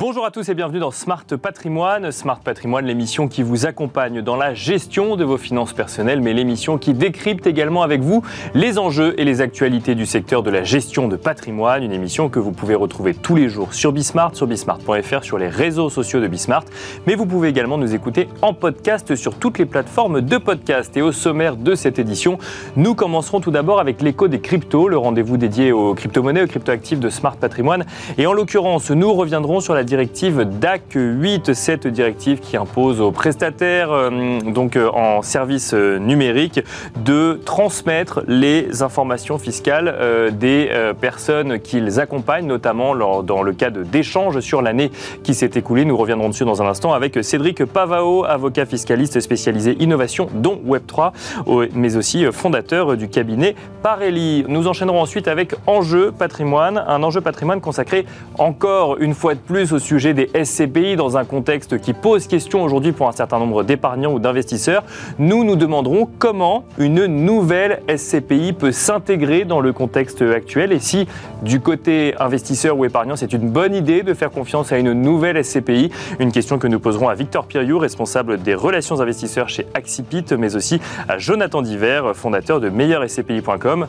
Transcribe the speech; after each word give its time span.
Bonjour 0.00 0.24
à 0.24 0.30
tous 0.30 0.48
et 0.48 0.54
bienvenue 0.54 0.78
dans 0.78 0.92
Smart 0.92 1.26
Patrimoine. 1.26 2.10
Smart 2.10 2.40
Patrimoine, 2.42 2.86
l'émission 2.86 3.28
qui 3.28 3.42
vous 3.42 3.66
accompagne 3.66 4.22
dans 4.22 4.34
la 4.34 4.54
gestion 4.54 5.14
de 5.14 5.24
vos 5.24 5.36
finances 5.36 5.74
personnelles, 5.74 6.22
mais 6.22 6.32
l'émission 6.32 6.78
qui 6.78 6.94
décrypte 6.94 7.46
également 7.46 7.82
avec 7.82 8.00
vous 8.00 8.22
les 8.54 8.78
enjeux 8.78 9.12
et 9.20 9.26
les 9.26 9.42
actualités 9.42 9.94
du 9.94 10.06
secteur 10.06 10.42
de 10.42 10.48
la 10.48 10.64
gestion 10.64 11.06
de 11.06 11.16
patrimoine. 11.16 11.82
Une 11.82 11.92
émission 11.92 12.30
que 12.30 12.38
vous 12.38 12.52
pouvez 12.52 12.74
retrouver 12.74 13.12
tous 13.12 13.36
les 13.36 13.50
jours 13.50 13.74
sur 13.74 13.92
Bismart, 13.92 14.34
sur 14.34 14.46
bismart.fr, 14.46 15.22
sur 15.22 15.36
les 15.36 15.48
réseaux 15.48 15.90
sociaux 15.90 16.20
de 16.20 16.28
Bismart. 16.28 16.64
Mais 17.06 17.14
vous 17.14 17.26
pouvez 17.26 17.48
également 17.48 17.76
nous 17.76 17.94
écouter 17.94 18.26
en 18.40 18.54
podcast 18.54 19.14
sur 19.16 19.34
toutes 19.34 19.58
les 19.58 19.66
plateformes 19.66 20.22
de 20.22 20.38
podcast. 20.38 20.96
Et 20.96 21.02
au 21.02 21.12
sommaire 21.12 21.56
de 21.56 21.74
cette 21.74 21.98
édition, 21.98 22.38
nous 22.74 22.94
commencerons 22.94 23.42
tout 23.42 23.50
d'abord 23.50 23.80
avec 23.80 24.00
l'écho 24.00 24.28
des 24.28 24.40
cryptos, 24.40 24.88
le 24.88 24.96
rendez-vous 24.96 25.36
dédié 25.36 25.72
aux 25.72 25.92
crypto-monnaies, 25.92 26.44
aux 26.44 26.48
crypto-actifs 26.48 27.00
de 27.00 27.10
Smart 27.10 27.36
Patrimoine. 27.36 27.84
Et 28.16 28.26
en 28.26 28.32
l'occurrence, 28.32 28.90
nous 28.90 29.12
reviendrons 29.12 29.60
sur 29.60 29.74
la 29.74 29.84
directive 29.90 30.44
DAC 30.44 30.82
8, 30.94 31.52
cette 31.52 31.88
directive 31.88 32.38
qui 32.38 32.56
impose 32.56 33.00
aux 33.00 33.10
prestataires 33.10 33.90
euh, 33.90 34.38
donc 34.40 34.76
euh, 34.76 34.88
en 34.90 35.20
service 35.20 35.74
euh, 35.74 35.98
numérique 35.98 36.60
de 37.04 37.40
transmettre 37.44 38.22
les 38.28 38.82
informations 38.84 39.38
fiscales 39.38 40.30
des 40.32 40.70
personnes 41.00 41.58
qu'ils 41.58 41.98
accompagnent, 41.98 42.46
notamment 42.46 42.94
dans 43.22 43.42
le 43.42 43.52
cas 43.52 43.70
d'échanges 43.70 44.40
sur 44.40 44.62
l'année 44.62 44.90
qui 45.24 45.34
s'est 45.34 45.50
écoulée. 45.54 45.84
Nous 45.84 45.96
reviendrons 45.96 46.28
dessus 46.28 46.44
dans 46.44 46.62
un 46.62 46.66
instant 46.66 46.92
avec 46.92 47.24
Cédric 47.24 47.64
Pavao, 47.64 48.24
avocat 48.24 48.66
fiscaliste 48.66 49.18
spécialisé 49.20 49.76
innovation, 49.80 50.28
dont 50.34 50.60
Web3, 50.66 51.12
mais 51.74 51.96
aussi 51.96 52.24
fondateur 52.32 52.96
du 52.96 53.08
cabinet 53.08 53.54
Parelli. 53.82 54.44
Nous 54.46 54.68
enchaînerons 54.68 55.00
ensuite 55.00 55.26
avec 55.26 55.54
Enjeu 55.66 56.12
patrimoine, 56.12 56.84
un 56.86 57.02
enjeu 57.02 57.20
patrimoine 57.20 57.60
consacré 57.60 58.06
encore 58.38 58.98
une 58.98 59.14
fois 59.14 59.34
de 59.34 59.40
plus 59.40 59.72
au 59.72 59.79
sujet 59.80 60.14
des 60.14 60.30
SCPI 60.44 60.96
dans 60.96 61.16
un 61.16 61.24
contexte 61.24 61.80
qui 61.80 61.92
pose 61.92 62.26
question 62.26 62.62
aujourd'hui 62.62 62.92
pour 62.92 63.08
un 63.08 63.12
certain 63.12 63.38
nombre 63.38 63.64
d'épargnants 63.64 64.12
ou 64.12 64.18
d'investisseurs. 64.18 64.84
Nous 65.18 65.44
nous 65.44 65.56
demanderons 65.56 66.08
comment 66.18 66.64
une 66.78 67.06
nouvelle 67.06 67.82
SCPI 67.94 68.52
peut 68.52 68.72
s'intégrer 68.72 69.44
dans 69.44 69.60
le 69.60 69.72
contexte 69.72 70.22
actuel 70.22 70.72
et 70.72 70.78
si 70.78 71.06
du 71.42 71.60
côté 71.60 72.14
investisseur 72.20 72.78
ou 72.78 72.84
épargnant 72.84 73.16
c'est 73.16 73.32
une 73.32 73.50
bonne 73.50 73.74
idée 73.74 74.02
de 74.02 74.14
faire 74.14 74.30
confiance 74.30 74.72
à 74.72 74.78
une 74.78 74.92
nouvelle 74.92 75.44
SCPI. 75.44 75.90
Une 76.18 76.32
question 76.32 76.58
que 76.58 76.66
nous 76.66 76.78
poserons 76.78 77.08
à 77.08 77.14
Victor 77.14 77.46
Piriou, 77.46 77.78
responsable 77.78 78.40
des 78.40 78.54
relations 78.54 79.00
investisseurs 79.00 79.48
chez 79.48 79.66
Axipit, 79.74 80.24
mais 80.38 80.56
aussi 80.56 80.80
à 81.08 81.18
Jonathan 81.18 81.62
Diver, 81.62 82.12
fondateur 82.14 82.60
de 82.60 82.68
meilleurscpi.com. 82.68 83.86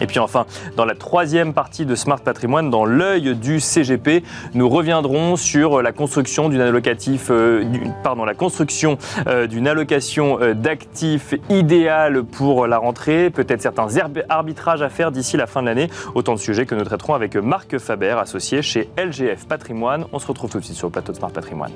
Et 0.00 0.06
puis 0.06 0.18
enfin, 0.18 0.46
dans 0.76 0.84
la 0.84 0.94
troisième 0.94 1.54
partie 1.54 1.86
de 1.86 1.94
Smart 1.94 2.20
Patrimoine, 2.20 2.70
dans 2.70 2.84
l'œil 2.84 3.34
du 3.36 3.60
CGP, 3.60 4.24
nous 4.54 4.68
reviendrons 4.68 5.36
sur 5.36 5.82
la 5.82 5.92
construction 5.92 6.48
d'une 6.48 6.60
euh, 6.60 6.72
euh, 9.28 9.66
allocation 9.66 10.38
euh, 10.40 10.54
d'actifs 10.54 11.34
idéale 11.48 12.24
pour 12.24 12.66
la 12.66 12.78
rentrée, 12.78 13.30
peut-être 13.30 13.62
certains 13.62 13.88
arbitrages 14.28 14.82
à 14.82 14.88
faire 14.88 15.12
d'ici 15.12 15.36
la 15.36 15.46
fin 15.46 15.62
de 15.62 15.66
l'année. 15.66 15.90
Autant 16.14 16.34
de 16.34 16.40
sujets 16.40 16.66
que 16.66 16.74
nous 16.74 16.84
traiterons 16.84 17.14
avec 17.14 17.36
Marc 17.36 17.78
Faber, 17.78 18.16
associé 18.18 18.62
chez 18.62 18.88
LGF 18.98 19.46
Patrimoine. 19.46 20.06
On 20.12 20.18
se 20.18 20.26
retrouve 20.26 20.50
tout 20.50 20.58
de 20.58 20.64
suite 20.64 20.76
sur 20.76 20.88
le 20.88 20.92
plateau 20.92 21.12
de 21.12 21.18
Smart 21.18 21.30
Patrimoine. 21.30 21.72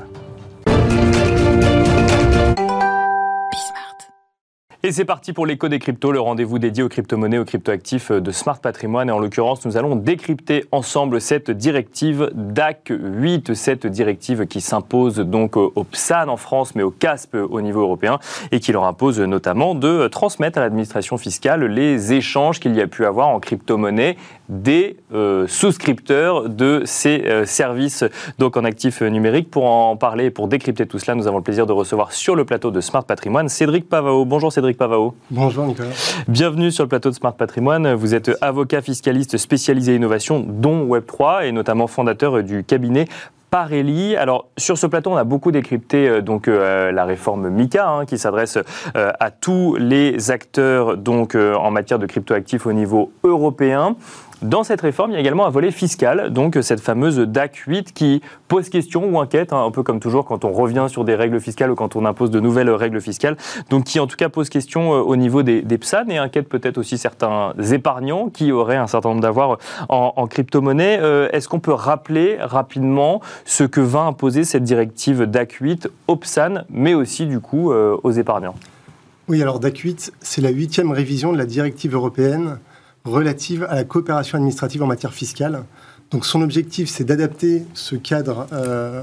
Et 4.84 4.92
c'est 4.92 5.04
parti 5.04 5.32
pour 5.32 5.44
l'écho 5.44 5.66
des 5.66 5.80
cryptos, 5.80 6.12
le 6.12 6.20
rendez-vous 6.20 6.60
dédié 6.60 6.84
aux 6.84 6.88
crypto-monnaies, 6.88 7.38
aux 7.38 7.44
crypto-actifs 7.44 8.12
de 8.12 8.30
Smart 8.30 8.60
Patrimoine. 8.60 9.08
Et 9.08 9.12
en 9.12 9.18
l'occurrence, 9.18 9.66
nous 9.66 9.76
allons 9.76 9.96
décrypter 9.96 10.66
ensemble 10.70 11.20
cette 11.20 11.50
directive 11.50 12.30
DAC 12.32 12.92
8, 12.96 13.54
cette 13.54 13.88
directive 13.88 14.46
qui 14.46 14.60
s'impose 14.60 15.16
donc 15.16 15.56
au 15.56 15.82
PSAN 15.82 16.28
en 16.28 16.36
France, 16.36 16.76
mais 16.76 16.84
au 16.84 16.92
CASP 16.92 17.34
au 17.34 17.60
niveau 17.60 17.80
européen, 17.80 18.20
et 18.52 18.60
qui 18.60 18.70
leur 18.70 18.84
impose 18.84 19.18
notamment 19.18 19.74
de 19.74 20.06
transmettre 20.06 20.58
à 20.58 20.60
l'administration 20.60 21.18
fiscale 21.18 21.64
les 21.64 22.12
échanges 22.12 22.60
qu'il 22.60 22.76
y 22.76 22.80
a 22.80 22.86
pu 22.86 23.04
avoir 23.04 23.26
en 23.26 23.40
crypto-monnaie 23.40 24.16
des 24.48 24.96
euh, 25.12 25.46
souscripteurs 25.48 26.48
de 26.48 26.82
ces 26.84 27.24
euh, 27.26 27.44
services 27.46 28.04
donc 28.38 28.56
en 28.56 28.64
actifs 28.64 29.02
numériques. 29.02 29.50
Pour 29.50 29.68
en 29.68 29.96
parler 29.96 30.26
et 30.26 30.30
pour 30.30 30.46
décrypter 30.46 30.86
tout 30.86 31.00
cela, 31.00 31.16
nous 31.16 31.26
avons 31.26 31.38
le 31.38 31.42
plaisir 31.42 31.66
de 31.66 31.72
recevoir 31.72 32.12
sur 32.12 32.36
le 32.36 32.44
plateau 32.44 32.70
de 32.70 32.80
Smart 32.80 33.04
Patrimoine 33.04 33.48
Cédric 33.48 33.88
Pavao. 33.88 34.24
Bonjour 34.24 34.52
Cédric 34.52 34.67
Pavao. 34.76 35.14
Bonjour 35.30 35.64
Nicolas. 35.64 35.88
Bienvenue 36.28 36.70
sur 36.70 36.84
le 36.84 36.88
plateau 36.88 37.10
de 37.10 37.14
Smart 37.14 37.34
Patrimoine. 37.34 37.94
Vous 37.94 38.14
êtes 38.14 38.30
avocat 38.40 38.82
fiscaliste 38.82 39.38
spécialisé 39.38 39.94
innovation, 39.94 40.44
dont 40.46 40.86
Web3, 40.86 41.46
et 41.46 41.52
notamment 41.52 41.86
fondateur 41.86 42.42
du 42.42 42.64
cabinet 42.64 43.06
Parelli. 43.50 44.16
Alors 44.16 44.48
sur 44.56 44.76
ce 44.76 44.86
plateau, 44.86 45.10
on 45.10 45.16
a 45.16 45.24
beaucoup 45.24 45.50
décrypté 45.50 46.08
euh, 46.08 46.20
donc 46.20 46.48
euh, 46.48 46.92
la 46.92 47.04
réforme 47.04 47.48
MICA 47.48 47.88
hein, 47.88 48.06
qui 48.06 48.18
s'adresse 48.18 48.58
euh, 48.96 49.12
à 49.18 49.30
tous 49.30 49.76
les 49.76 50.30
acteurs 50.30 50.96
donc 50.96 51.34
en 51.34 51.70
matière 51.70 51.98
de 51.98 52.06
cryptoactifs 52.06 52.66
au 52.66 52.72
niveau 52.72 53.12
européen. 53.24 53.96
Dans 54.42 54.62
cette 54.62 54.80
réforme, 54.82 55.10
il 55.10 55.14
y 55.14 55.16
a 55.16 55.20
également 55.20 55.46
un 55.46 55.50
volet 55.50 55.72
fiscal, 55.72 56.32
donc 56.32 56.56
cette 56.62 56.80
fameuse 56.80 57.18
DAC 57.18 57.56
8 57.66 57.92
qui 57.92 58.22
pose 58.46 58.68
question 58.68 59.04
ou 59.10 59.18
inquiète, 59.18 59.52
hein, 59.52 59.64
un 59.64 59.72
peu 59.72 59.82
comme 59.82 59.98
toujours 59.98 60.24
quand 60.24 60.44
on 60.44 60.52
revient 60.52 60.86
sur 60.88 61.04
des 61.04 61.16
règles 61.16 61.40
fiscales 61.40 61.72
ou 61.72 61.74
quand 61.74 61.96
on 61.96 62.04
impose 62.04 62.30
de 62.30 62.38
nouvelles 62.38 62.70
règles 62.70 63.00
fiscales, 63.00 63.36
donc 63.68 63.84
qui 63.84 63.98
en 63.98 64.06
tout 64.06 64.16
cas 64.16 64.28
pose 64.28 64.48
question 64.48 64.92
au 64.92 65.16
niveau 65.16 65.42
des, 65.42 65.62
des 65.62 65.76
PSAN 65.76 66.08
et 66.08 66.18
inquiète 66.18 66.48
peut-être 66.48 66.78
aussi 66.78 66.98
certains 66.98 67.52
épargnants 67.72 68.28
qui 68.28 68.52
auraient 68.52 68.76
un 68.76 68.86
certain 68.86 69.08
nombre 69.08 69.22
d'avoirs 69.22 69.58
en, 69.88 70.26
crypto-monnaie. 70.28 71.00
Est-ce 71.32 71.48
qu'on 71.48 71.60
peut 71.60 71.72
rappeler 71.72 72.36
rapidement 72.40 73.20
ce 73.44 73.64
que 73.64 73.80
va 73.80 74.02
imposer 74.02 74.44
cette 74.44 74.62
directive 74.62 75.22
DAC 75.22 75.54
8 75.54 75.88
aux 76.06 76.16
PSAN, 76.16 76.64
mais 76.70 76.94
aussi 76.94 77.26
du 77.26 77.40
coup 77.40 77.72
euh, 77.72 77.96
aux 78.04 78.12
épargnants? 78.12 78.54
Oui, 79.28 79.42
alors 79.42 79.58
DAC 79.58 79.78
8, 79.78 80.12
c'est 80.20 80.40
la 80.40 80.50
huitième 80.50 80.92
révision 80.92 81.32
de 81.32 81.38
la 81.38 81.44
directive 81.44 81.94
européenne 81.94 82.58
relative 83.08 83.66
à 83.68 83.74
la 83.74 83.84
coopération 83.84 84.36
administrative 84.36 84.82
en 84.82 84.86
matière 84.86 85.12
fiscale. 85.12 85.64
Donc 86.10 86.24
son 86.24 86.40
objectif, 86.42 86.88
c'est 86.88 87.04
d'adapter 87.04 87.64
ce 87.74 87.96
cadre 87.96 88.46
euh, 88.52 89.02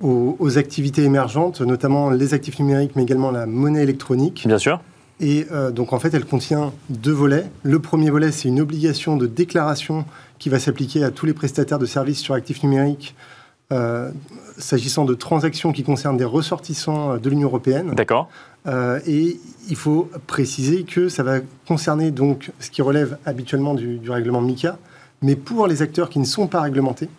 aux, 0.00 0.58
activités 0.58 1.02
émergentes, 1.02 1.60
notamment 1.60 2.10
les 2.10 2.34
actifs 2.34 2.58
numériques, 2.58 2.92
mais 2.96 3.02
également 3.02 3.30
la 3.30 3.46
monnaie 3.46 3.82
électronique. 3.82 4.44
Bien 4.46 4.58
sûr. 4.58 4.80
Et 5.20 5.46
euh, 5.50 5.70
donc 5.70 5.92
en 5.92 5.98
fait, 5.98 6.14
elle 6.14 6.24
contient 6.24 6.72
deux 6.90 7.12
volets. 7.12 7.46
Le 7.62 7.78
premier 7.80 8.10
volet, 8.10 8.30
c'est 8.30 8.48
une 8.48 8.60
obligation 8.60 9.16
de 9.16 9.26
déclaration 9.26 10.04
qui 10.38 10.48
va 10.48 10.58
s'appliquer 10.60 11.02
à 11.02 11.10
tous 11.10 11.26
les 11.26 11.32
prestataires 11.32 11.78
de 11.78 11.86
services 11.86 12.20
sur 12.20 12.34
actifs 12.34 12.62
numériques 12.62 13.14
euh, 13.70 14.10
s'agissant 14.56 15.04
de 15.04 15.12
transactions 15.12 15.72
qui 15.72 15.82
concernent 15.82 16.16
des 16.16 16.24
ressortissants 16.24 17.12
euh, 17.12 17.18
de 17.18 17.28
l'Union 17.28 17.48
européenne. 17.48 17.92
D'accord. 17.94 18.30
Euh, 18.66 18.98
et 19.06 19.38
il 19.68 19.76
faut 19.76 20.08
préciser 20.26 20.84
que 20.84 21.10
ça 21.10 21.22
va 21.22 21.40
concerner 21.66 22.10
donc 22.10 22.50
ce 22.60 22.70
qui 22.70 22.80
relève 22.80 23.18
habituellement 23.26 23.74
du, 23.74 24.00
règlement 24.08 24.40
MICA, 24.40 24.78
mais 25.20 25.36
pour 25.36 25.66
les 25.66 25.82
acteurs 25.82 26.08
qui 26.08 26.18
ne 26.18 26.24
sont 26.24 26.46
pas 26.46 26.62
réglementés, 26.62 27.10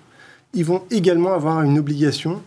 ils 0.56 0.66
vont 0.66 0.82
également 0.90 1.34
avoir 1.34 1.62
une 1.62 1.78
obligation 1.78 2.42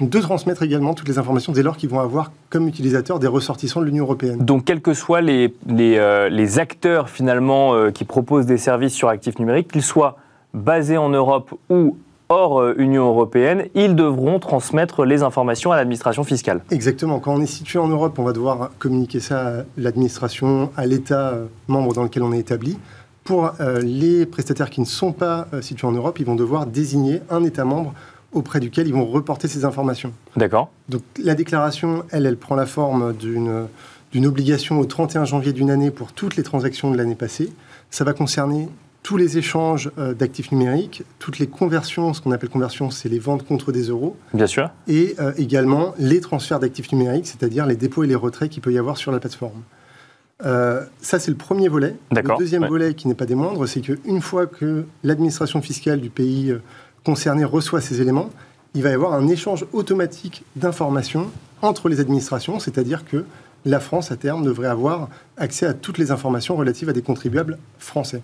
de 0.00 0.20
transmettre 0.20 0.62
également 0.62 0.94
toutes 0.94 1.08
les 1.08 1.18
informations 1.18 1.52
dès 1.52 1.64
lors 1.64 1.76
qu'ils 1.76 1.90
vont 1.90 1.98
avoir 1.98 2.30
comme 2.50 2.68
utilisateurs 2.68 3.18
des 3.18 3.26
ressortissants 3.26 3.80
de 3.80 3.86
l'Union 3.86 4.04
européenne. 4.04 4.44
Donc, 4.44 4.64
quels 4.64 4.80
que 4.80 4.94
soient 4.94 5.20
les, 5.20 5.52
les, 5.66 6.28
les 6.30 6.58
acteurs 6.60 7.10
finalement 7.10 7.90
qui 7.90 8.04
proposent 8.04 8.46
des 8.46 8.58
services 8.58 8.94
sur 8.94 9.08
actifs 9.08 9.40
numériques, 9.40 9.72
qu'ils 9.72 9.82
soient 9.82 10.18
basés 10.52 10.98
en 10.98 11.08
Europe 11.08 11.52
ou 11.68 11.96
hors 12.28 12.60
euh, 12.60 12.74
Union 12.78 13.06
européenne, 13.06 13.66
ils 13.74 13.94
devront 13.94 14.38
transmettre 14.38 15.04
les 15.04 15.22
informations 15.22 15.72
à 15.72 15.76
l'administration 15.76 16.24
fiscale. 16.24 16.62
Exactement. 16.70 17.20
Quand 17.20 17.34
on 17.34 17.40
est 17.40 17.46
situé 17.46 17.78
en 17.78 17.88
Europe, 17.88 18.18
on 18.18 18.24
va 18.24 18.32
devoir 18.32 18.70
communiquer 18.78 19.20
ça 19.20 19.48
à 19.48 19.62
l'administration, 19.76 20.70
à 20.76 20.86
l'État 20.86 21.30
euh, 21.30 21.46
membre 21.68 21.92
dans 21.94 22.02
lequel 22.02 22.22
on 22.22 22.32
est 22.32 22.38
établi. 22.38 22.78
Pour 23.24 23.52
euh, 23.60 23.80
les 23.80 24.26
prestataires 24.26 24.70
qui 24.70 24.80
ne 24.80 24.86
sont 24.86 25.12
pas 25.12 25.48
situés 25.62 25.86
en 25.86 25.92
Europe, 25.92 26.18
ils 26.18 26.26
vont 26.26 26.34
devoir 26.34 26.66
désigner 26.66 27.20
un 27.30 27.42
État 27.44 27.64
membre 27.64 27.94
auprès 28.32 28.60
duquel 28.60 28.88
ils 28.88 28.94
vont 28.94 29.06
reporter 29.06 29.48
ces 29.48 29.64
informations. 29.64 30.12
D'accord. 30.36 30.70
Donc 30.88 31.02
la 31.22 31.34
déclaration, 31.34 32.04
elle, 32.10 32.26
elle 32.26 32.36
prend 32.36 32.54
la 32.56 32.66
forme 32.66 33.14
d'une 33.14 33.66
d'une 34.14 34.26
obligation 34.26 34.78
au 34.78 34.84
31 34.84 35.24
janvier 35.24 35.52
d'une 35.52 35.70
année 35.70 35.90
pour 35.90 36.12
toutes 36.12 36.36
les 36.36 36.44
transactions 36.44 36.88
de 36.92 36.96
l'année 36.96 37.16
passée. 37.16 37.52
Ça 37.90 38.04
va 38.04 38.12
concerner 38.12 38.68
tous 39.04 39.18
les 39.18 39.36
échanges 39.36 39.90
euh, 39.98 40.14
d'actifs 40.14 40.50
numériques, 40.50 41.04
toutes 41.18 41.38
les 41.38 41.46
conversions, 41.46 42.14
ce 42.14 42.22
qu'on 42.22 42.32
appelle 42.32 42.48
conversion, 42.48 42.90
c'est 42.90 43.10
les 43.10 43.18
ventes 43.18 43.46
contre 43.46 43.70
des 43.70 43.82
euros. 43.82 44.16
Bien 44.32 44.46
sûr. 44.46 44.70
Et 44.88 45.14
euh, 45.20 45.32
également 45.36 45.94
les 45.98 46.20
transferts 46.20 46.58
d'actifs 46.58 46.90
numériques, 46.90 47.26
c'est-à-dire 47.26 47.66
les 47.66 47.76
dépôts 47.76 48.02
et 48.02 48.06
les 48.06 48.14
retraits 48.14 48.50
qu'il 48.50 48.62
peut 48.62 48.72
y 48.72 48.78
avoir 48.78 48.96
sur 48.96 49.12
la 49.12 49.20
plateforme. 49.20 49.62
Euh, 50.44 50.82
ça, 51.02 51.18
c'est 51.18 51.30
le 51.30 51.36
premier 51.36 51.68
volet. 51.68 51.94
Le 52.10 52.38
deuxième 52.38 52.66
volet, 52.66 52.94
qui 52.94 53.06
n'est 53.06 53.14
pas 53.14 53.26
des 53.26 53.34
moindres, 53.34 53.68
c'est 53.68 53.82
qu'une 53.82 54.22
fois 54.22 54.46
que 54.46 54.86
l'administration 55.04 55.60
fiscale 55.60 56.00
du 56.00 56.08
pays 56.08 56.56
concerné 57.04 57.44
reçoit 57.44 57.82
ces 57.82 58.00
éléments, 58.00 58.30
il 58.74 58.82
va 58.82 58.88
y 58.88 58.94
avoir 58.94 59.12
un 59.12 59.28
échange 59.28 59.66
automatique 59.74 60.44
d'informations 60.56 61.30
entre 61.60 61.90
les 61.90 62.00
administrations, 62.00 62.58
c'est-à-dire 62.58 63.04
que 63.04 63.24
la 63.64 63.80
France, 63.80 64.10
à 64.10 64.16
terme, 64.16 64.44
devrait 64.44 64.68
avoir 64.68 65.08
accès 65.36 65.66
à 65.66 65.74
toutes 65.74 65.98
les 65.98 66.10
informations 66.10 66.56
relatives 66.56 66.88
à 66.88 66.92
des 66.92 67.02
contribuables 67.02 67.58
français. 67.78 68.22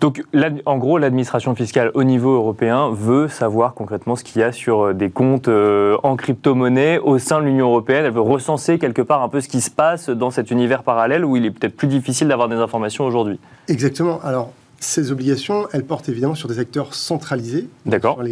Donc, 0.00 0.22
en 0.66 0.78
gros, 0.78 0.98
l'administration 0.98 1.54
fiscale 1.54 1.90
au 1.94 2.04
niveau 2.04 2.34
européen 2.34 2.90
veut 2.92 3.28
savoir 3.28 3.74
concrètement 3.74 4.16
ce 4.16 4.24
qu'il 4.24 4.40
y 4.40 4.44
a 4.44 4.52
sur 4.52 4.86
euh, 4.86 4.94
des 4.94 5.10
comptes 5.10 5.48
euh, 5.48 5.96
en 6.02 6.16
crypto-monnaie 6.16 6.98
au 6.98 7.18
sein 7.18 7.40
de 7.40 7.46
l'Union 7.46 7.68
européenne. 7.68 8.04
Elle 8.04 8.12
veut 8.12 8.20
recenser 8.20 8.78
quelque 8.78 9.02
part 9.02 9.22
un 9.22 9.28
peu 9.28 9.40
ce 9.40 9.48
qui 9.48 9.60
se 9.60 9.70
passe 9.70 10.10
dans 10.10 10.30
cet 10.30 10.50
univers 10.50 10.82
parallèle 10.82 11.24
où 11.24 11.36
il 11.36 11.44
est 11.44 11.50
peut-être 11.50 11.76
plus 11.76 11.88
difficile 11.88 12.28
d'avoir 12.28 12.48
des 12.48 12.56
informations 12.56 13.04
aujourd'hui. 13.04 13.38
Exactement. 13.68 14.20
Alors, 14.22 14.52
ces 14.80 15.12
obligations, 15.12 15.68
elles 15.72 15.84
portent 15.84 16.08
évidemment 16.08 16.34
sur 16.34 16.48
des 16.48 16.58
acteurs 16.58 16.94
centralisés. 16.94 17.68
D'accord. 17.86 18.22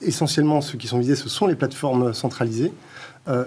Essentiellement, 0.00 0.60
ceux 0.60 0.78
qui 0.78 0.86
sont 0.86 0.98
visés, 0.98 1.16
ce 1.16 1.28
sont 1.28 1.46
les 1.46 1.54
plateformes 1.54 2.12
centralisées. 2.12 2.72
Euh, 3.28 3.44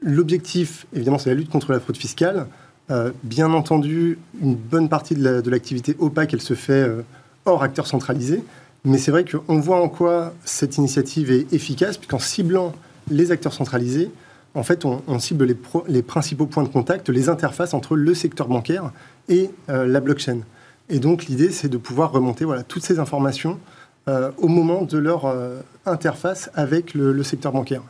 l'objectif, 0.00 0.86
évidemment, 0.94 1.18
c'est 1.18 1.30
la 1.30 1.36
lutte 1.36 1.50
contre 1.50 1.72
la 1.72 1.80
fraude 1.80 1.96
fiscale. 1.96 2.46
Euh, 2.90 3.12
bien 3.22 3.52
entendu, 3.52 4.18
une 4.42 4.54
bonne 4.54 4.88
partie 4.88 5.14
de 5.14 5.50
l'activité 5.50 5.96
opaque, 5.98 6.34
elle 6.34 6.42
se 6.42 6.54
fait 6.54 6.72
euh, 6.72 7.02
hors 7.46 7.62
acteurs 7.62 7.86
centralisés. 7.86 8.42
Mais 8.84 8.98
c'est 8.98 9.10
vrai 9.10 9.24
qu'on 9.24 9.60
voit 9.60 9.80
en 9.80 9.88
quoi 9.88 10.34
cette 10.44 10.76
initiative 10.76 11.30
est 11.30 11.52
efficace, 11.52 11.96
puisqu'en 11.96 12.18
ciblant 12.18 12.74
les 13.10 13.30
acteurs 13.30 13.54
centralisés, 13.54 14.10
en 14.54 14.62
fait, 14.62 14.84
on, 14.84 15.18
cible 15.18 15.46
les, 15.46 15.56
les, 15.88 16.02
principaux 16.02 16.46
points 16.46 16.62
de 16.62 16.68
contact, 16.68 17.08
les 17.08 17.28
interfaces 17.28 17.74
entre 17.74 17.96
le 17.96 18.14
secteur 18.14 18.46
bancaire 18.46 18.92
et 19.28 19.50
la 19.66 19.98
blockchain. 19.98 20.42
Et 20.90 21.00
donc 21.00 21.24
l'idée, 21.24 21.50
c'est 21.50 21.68
de 21.68 21.76
pouvoir 21.76 22.12
remonter 22.12 22.44
voilà, 22.44 22.62
toutes 22.62 22.84
ces 22.84 23.00
informations 23.00 23.58
euh, 24.06 24.30
au 24.36 24.48
moment 24.48 24.82
de 24.82 24.98
leur 24.98 25.24
euh, 25.24 25.60
interface 25.86 26.50
avec 26.54 26.92
le, 26.92 27.22
secteur 27.22 27.52
bancaire. 27.52 27.80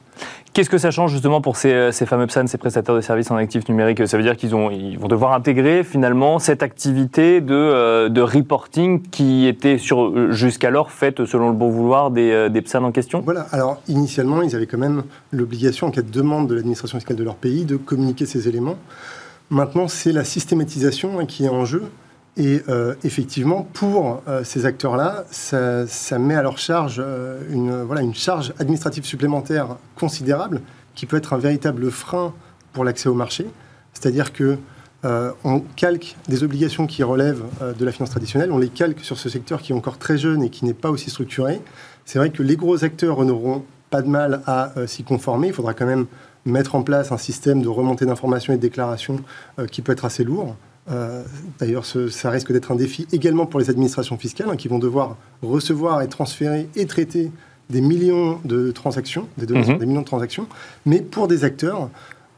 Qu'est-ce 0.53 0.71
que 0.71 0.79
ça 0.79 0.93
change 0.93 1.11
justement 1.11 1.41
pour 1.41 1.57
ces, 1.57 1.73
euh, 1.73 1.91
ces 1.91 2.07
fameux 2.07 2.29
PSAN, 2.29 2.47
ces 2.47 2.57
prestataires 2.57 2.95
de 2.95 3.01
services 3.01 3.33
en 3.33 3.37
actifs 3.37 3.69
numériques? 3.69 4.07
Ça 4.07 4.17
veut 4.17 4.23
dire 4.23 4.37
qu'ils 4.37 4.51
ils 4.51 4.97
vont 4.97 5.09
devoir 5.09 5.33
intégrer 5.33 5.83
finalement 5.83 6.39
cette 6.39 6.63
activité 6.63 7.41
de, 7.41 8.07
de 8.07 8.21
reporting 8.21 9.03
qui 9.03 9.49
était 9.49 9.77
jusqu'alors 10.31 10.93
faite 10.93 11.25
selon 11.27 11.49
le 11.49 11.57
bon 11.57 11.71
vouloir 11.71 12.13
des, 12.13 12.49
des 12.49 12.63
PSAN 12.63 12.85
en 12.85 12.93
question? 12.93 13.21
Voilà, 13.25 13.49
alors 13.51 13.83
initialement, 13.89 14.43
ils 14.43 14.55
avaient 14.55 14.67
quand 14.67 14.79
même 14.79 15.03
l'obligation, 15.33 15.89
en 15.89 15.91
cas 15.91 16.03
de 16.03 16.11
demande 16.11 16.49
de 16.49 16.55
l'administration 16.55 16.99
fiscale 16.99 17.17
de 17.17 17.25
leur 17.25 17.35
pays, 17.35 17.65
de 17.65 17.77
communiquer 17.77 18.27
ces 18.27 18.47
éléments. 18.47 18.77
Maintenant, 19.51 19.89
c'est 19.89 20.13
la 20.13 20.23
systématisation 20.23 21.27
qui 21.27 21.45
est 21.45 21.49
en 21.49 21.65
jeu. 21.65 21.83
Et 22.37 22.63
euh, 22.69 22.95
effectivement, 23.05 23.67
pour 23.73 24.23
euh, 24.27 24.43
ces 24.43 24.67
acteurs-là, 24.67 25.25
ça, 25.31 26.19
met 26.19 26.35
à 26.35 26.43
leur 26.43 26.59
charge 26.59 26.97
euh, 26.99 27.41
une, 27.51 27.83
voilà, 27.83 28.03
une 28.03 28.15
charge 28.15 28.53
administrative 28.59 29.05
supplémentaire 29.05 29.77
considérable 29.95 30.61
qui 30.97 31.07
peut 31.07 31.17
être 31.17 31.33
un 31.33 31.39
véritable 31.39 31.91
frein 31.93 32.35
pour 32.73 32.85
l'accès 32.85 33.09
au 33.09 33.15
marché. 33.15 33.47
C'est-à-dire 33.93 34.33
que 34.33 34.59
on 35.45 35.61
calque 35.77 36.17
des 36.29 36.45
obligations 36.45 36.87
qui 36.87 37.03
relèvent 37.03 37.43
de 37.79 37.85
la 37.85 37.93
finance 37.93 38.09
traditionnelle, 38.09 38.51
on 38.51 38.57
les 38.57 38.71
calque 38.71 39.01
sur 39.01 39.19
ce 39.19 39.29
secteur 39.29 39.61
qui 39.61 39.73
est 39.73 39.75
encore 39.75 39.99
très 39.99 40.17
jeune 40.17 40.43
et 40.43 40.49
qui 40.49 40.65
n'est 40.65 40.73
pas 40.73 40.89
aussi 40.89 41.11
structuré. 41.11 41.61
C'est 42.07 42.19
vrai 42.19 42.31
que 42.31 42.43
les 42.43 42.57
gros 42.57 42.85
acteurs 42.85 43.23
n'auront 43.23 43.67
pas 43.91 44.01
de 44.01 44.09
mal 44.09 44.41
à 44.47 44.73
s'y 44.87 45.05
conformer. 45.05 45.49
Il 45.49 45.53
faudra 45.53 45.75
quand 45.75 45.85
même 45.85 46.07
mettre 46.47 46.75
en 46.75 46.83
place 46.83 47.13
un 47.13 47.19
système 47.19 47.61
de 47.61 47.69
remontée 47.69 48.07
d'informations 48.07 48.55
et 48.55 48.57
de 48.57 48.63
déclarations 48.63 49.21
qui 49.71 49.83
peut 49.83 49.93
être 49.93 50.07
assez 50.07 50.25
lourd. 50.25 50.57
Euh, 50.91 51.23
d'ailleurs, 51.59 51.87
ça 51.87 52.31
risque 52.31 52.53
d'être 52.53 52.71
un 52.71 52.77
défi 52.77 53.07
également 53.13 53.47
pour 53.47 53.59
les 53.59 53.71
administrations 53.71 54.19
fiscales 54.19 54.49
hein, 54.51 54.57
qui 54.57 54.69
vont 54.69 54.79
devoir 54.79 55.17
recevoir 55.43 56.03
et 56.03 56.09
transférer 56.09 56.69
et 56.77 56.87
traiter 56.87 57.31
des 57.71 57.81
millions 57.81 58.39
de 58.45 58.71
transactions, 58.71 59.27
des 59.39 59.47
données 59.47 59.67
mhm. 59.67 59.79
des 59.79 59.87
millions 59.87 60.03
de 60.03 60.07
transactions. 60.07 60.47
Mais 60.85 61.01
pour 61.01 61.29
des 61.29 61.45
acteurs, 61.45 61.89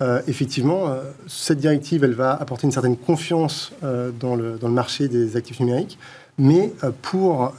euh, 0.01 0.21
effectivement, 0.29 0.89
euh, 0.89 1.03
cette 1.27 1.59
directive, 1.59 2.05
elle 2.05 2.15
va 2.15 2.35
apporter 2.35 2.67
une 2.67 2.73
certaine 2.73 2.97
confiance 2.97 3.73
dans, 3.83 4.37
le, 4.37 4.59
dans, 4.59 4.69
le, 4.69 4.75
marché 4.75 5.09
des 5.09 5.37
actifs 5.37 5.59
numériques. 5.59 5.99
Mais 6.39 6.71
pour 7.01 7.55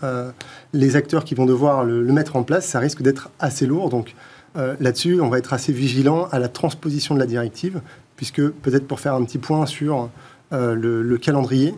les 0.71 0.95
acteurs 0.95 1.25
qui 1.25 1.33
vont 1.33 1.47
devoir 1.47 1.83
le, 1.83 2.03
le 2.03 2.13
mettre 2.13 2.35
en 2.35 2.43
place, 2.43 2.67
ça 2.67 2.77
risque 2.77 3.01
d'être 3.01 3.31
assez 3.39 3.65
lourd. 3.65 3.89
Donc 3.89 4.13
là-dessus, 4.55 5.19
on 5.19 5.29
va 5.29 5.39
être 5.39 5.51
assez 5.51 5.73
vigilant 5.73 6.27
à 6.31 6.37
la 6.37 6.47
transposition 6.47 7.15
de 7.15 7.19
la 7.19 7.25
directive, 7.25 7.81
puisque 8.17 8.47
peut-être 8.47 8.87
pour 8.87 8.99
faire 8.99 9.15
un 9.15 9.23
petit 9.23 9.39
point 9.39 9.65
sur 9.65 10.11
euh, 10.53 10.75
le, 10.75 11.17
calendrier. 11.17 11.73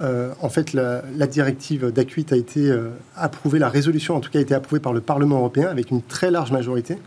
Euh, 0.00 0.32
en 0.40 0.48
fait, 0.48 0.72
la, 0.72 1.02
directive 1.26 1.90
d'ACUIT 1.92 2.26
a 2.30 2.36
été 2.36 2.70
euh, 2.70 2.88
approuvée, 3.16 3.58
la 3.58 3.68
résolution 3.68 4.16
en 4.16 4.20
tout 4.20 4.30
cas 4.30 4.38
a 4.38 4.42
été 4.42 4.54
approuvée 4.54 4.80
par 4.80 4.92
le 4.92 5.00
Parlement 5.00 5.36
européen 5.36 5.68
avec 5.68 5.90
une 5.90 6.02
très 6.02 6.30
large 6.30 6.50
majorité. 6.50 6.98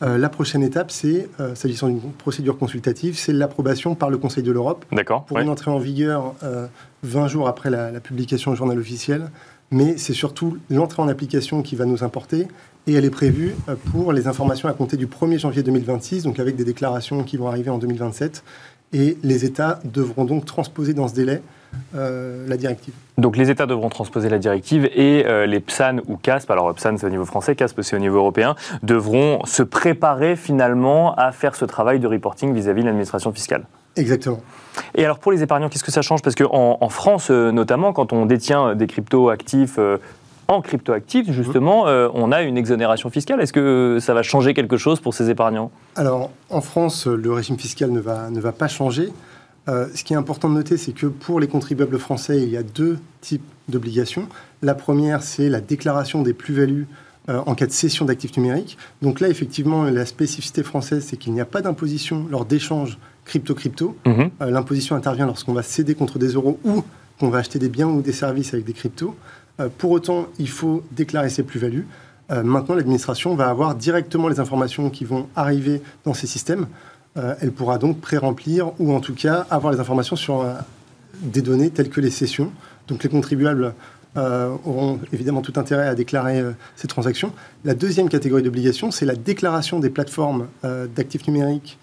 la 0.00 0.28
prochaine 0.28 0.62
étape, 0.62 0.90
c'est, 0.90 1.28
s'agissant 1.54 1.88
d'une 1.88 2.00
procédure 2.12 2.58
consultative, 2.58 3.16
c'est 3.16 3.32
l'approbation 3.32 3.94
par 3.94 4.10
le 4.10 4.18
Conseil 4.18 4.42
de 4.42 4.52
l'Europe 4.52 4.84
pour 5.26 5.38
une 5.38 5.48
entrée 5.48 5.70
en 5.70 5.78
vigueur 5.78 6.34
20 7.04 7.28
jours 7.28 7.48
après 7.48 7.70
la, 7.70 7.90
la, 7.90 8.00
publication 8.00 8.52
au 8.52 8.54
journal 8.54 8.78
officiel. 8.78 9.30
Mais 9.70 9.96
c'est 9.96 10.12
surtout 10.12 10.58
l'entrée 10.68 11.02
en 11.02 11.08
application 11.08 11.62
qui 11.62 11.74
va 11.74 11.86
nous 11.86 12.04
importer 12.04 12.48
et 12.86 12.92
elle 12.92 13.04
est 13.04 13.10
prévue 13.10 13.54
pour 13.90 14.12
les 14.12 14.26
informations 14.26 14.68
à 14.68 14.72
compter 14.74 14.98
du 14.98 15.06
1er 15.06 15.38
janvier 15.38 15.62
2026, 15.62 16.24
donc 16.24 16.38
avec 16.38 16.54
des 16.54 16.64
déclarations 16.64 17.22
qui 17.22 17.38
vont 17.38 17.48
arriver 17.48 17.70
en 17.70 17.78
2027 17.78 18.44
et 18.94 19.18
les 19.22 19.44
États 19.44 19.80
devront 19.84 20.24
donc 20.24 20.46
transposer 20.46 20.94
dans 20.94 21.08
ce 21.08 21.14
délai 21.14 21.42
euh, 21.96 22.46
la 22.48 22.56
directive. 22.56 22.94
Donc 23.18 23.36
les 23.36 23.50
États 23.50 23.66
devront 23.66 23.88
transposer 23.88 24.28
la 24.28 24.38
directive 24.38 24.88
et 24.94 25.26
euh, 25.26 25.44
les 25.44 25.58
PSAN 25.60 25.98
ou 26.06 26.16
CASP, 26.16 26.50
alors 26.50 26.72
PSAN 26.72 26.96
c'est 26.96 27.06
au 27.06 27.10
niveau 27.10 27.24
français, 27.24 27.56
CASP 27.56 27.82
c'est 27.82 27.96
au 27.96 27.98
niveau 27.98 28.18
européen, 28.18 28.54
devront 28.84 29.44
se 29.44 29.64
préparer 29.64 30.36
finalement 30.36 31.14
à 31.16 31.32
faire 31.32 31.56
ce 31.56 31.64
travail 31.64 31.98
de 31.98 32.06
reporting 32.06 32.54
vis-à-vis 32.54 32.82
de 32.82 32.86
l'administration 32.86 33.32
fiscale. 33.32 33.64
Exactement. 33.96 34.40
Et 34.94 35.04
alors 35.04 35.18
pour 35.18 35.32
les 35.32 35.42
épargnants, 35.42 35.68
qu'est-ce 35.68 35.84
que 35.84 35.92
ça 35.92 36.02
change? 36.02 36.22
Parce 36.22 36.36
qu'en 36.36 36.78
en 36.80 36.88
France, 36.88 37.28
euh, 37.30 37.50
notamment, 37.50 37.92
quand 37.92 38.12
on 38.12 38.26
détient 38.26 38.76
des 38.76 38.86
crypto 38.86 39.28
actifs 39.28 39.78
en 40.48 40.60
cryptoactifs, 40.60 41.30
justement, 41.30 41.88
euh, 41.88 42.08
on 42.14 42.32
a 42.32 42.42
une 42.42 42.56
exonération 42.56 43.10
fiscale. 43.10 43.40
Est-ce 43.40 43.52
que 43.52 43.98
ça 44.00 44.14
va 44.14 44.22
changer 44.22 44.54
quelque 44.54 44.76
chose 44.76 45.00
pour 45.00 45.14
ces 45.14 45.30
épargnants? 45.30 45.70
Alors, 45.96 46.30
en 46.50 46.60
France, 46.60 47.06
le 47.06 47.32
régime 47.32 47.58
fiscal 47.58 47.90
ne 47.90 48.00
va, 48.00 48.30
ne 48.30 48.40
va 48.40 48.52
pas 48.52 48.68
changer. 48.68 49.10
Euh, 49.68 49.86
ce 49.94 50.04
qui 50.04 50.12
est 50.12 50.16
important 50.16 50.48
de 50.48 50.54
noter, 50.54 50.76
c'est 50.76 50.92
que 50.92 51.06
pour 51.06 51.40
les 51.40 51.48
contribuables 51.48 51.98
français, 51.98 52.42
il 52.42 52.50
y 52.50 52.56
a 52.56 52.62
deux 52.62 52.98
types 53.20 53.44
d'obligations. 53.68 54.28
La 54.62 54.74
première, 54.74 55.22
c'est 55.22 55.48
la 55.48 55.60
déclaration 55.60 56.22
des 56.22 56.34
plus-values 56.34 56.86
euh, 57.30 57.40
en 57.46 57.54
cas 57.54 57.66
de 57.66 57.72
cession 57.72 58.04
d'actifs 58.04 58.36
numériques. 58.36 58.76
Donc 59.00 59.20
là, 59.20 59.28
effectivement, 59.28 59.84
la 59.84 60.04
spécificité 60.04 60.62
française, 60.62 61.06
c'est 61.08 61.16
qu'il 61.16 61.32
n'y 61.32 61.40
a 61.40 61.46
pas 61.46 61.62
d'imposition 61.62 62.26
lors 62.30 62.44
d'échanges 62.44 62.98
crypto-crypto. 63.24 63.96
Mhm. 64.04 64.30
L'imposition 64.40 64.96
intervient 64.96 65.24
lorsqu'on 65.24 65.54
va 65.54 65.62
céder 65.62 65.94
contre 65.94 66.18
des 66.18 66.28
euros 66.34 66.58
ou 66.64 66.84
qu'on 67.18 67.30
va 67.30 67.38
acheter 67.38 67.58
des 67.58 67.70
biens 67.70 67.88
ou 67.88 68.02
des 68.02 68.12
services 68.12 68.52
avec 68.52 68.66
des 68.66 68.74
cryptos. 68.74 69.14
Euh, 69.60 69.68
pour 69.76 69.90
autant, 69.92 70.26
il 70.38 70.48
faut 70.48 70.82
déclarer 70.92 71.30
ses 71.30 71.42
plus-values. 71.42 71.86
Euh, 72.30 72.42
maintenant, 72.42 72.74
l'administration 72.74 73.34
va 73.34 73.48
avoir 73.48 73.74
directement 73.74 74.28
les 74.28 74.40
informations 74.40 74.90
qui 74.90 75.04
vont 75.04 75.28
arriver 75.36 75.82
dans 76.04 76.14
ces 76.14 76.26
systèmes. 76.26 76.66
Euh, 77.16 77.34
elle 77.40 77.52
pourra 77.52 77.78
donc 77.78 78.00
pré-remplir 78.00 78.72
ou 78.80 78.92
en 78.92 79.00
tout 79.00 79.14
cas 79.14 79.46
avoir 79.50 79.72
les 79.72 79.80
informations 79.80 80.16
sur 80.16 80.44
des 81.20 81.42
données 81.42 81.70
telles 81.70 81.90
que 81.90 82.00
les 82.00 82.10
cessions. 82.10 82.50
Donc 82.88 83.04
les 83.04 83.10
contribuables 83.10 83.74
auront 84.16 85.00
évidemment 85.12 85.40
tout 85.40 85.54
intérêt 85.56 85.88
à 85.88 85.96
déclarer 85.96 86.40
ces 86.76 86.86
transactions. 86.86 87.32
La 87.64 87.74
deuxième 87.74 88.08
catégorie 88.08 88.44
d'obligation, 88.44 88.92
c'est 88.92 89.06
la 89.06 89.16
déclaration 89.16 89.80
des 89.80 89.90
plateformes 89.90 90.46
d'actifs 90.94 91.26
numériques 91.26 91.78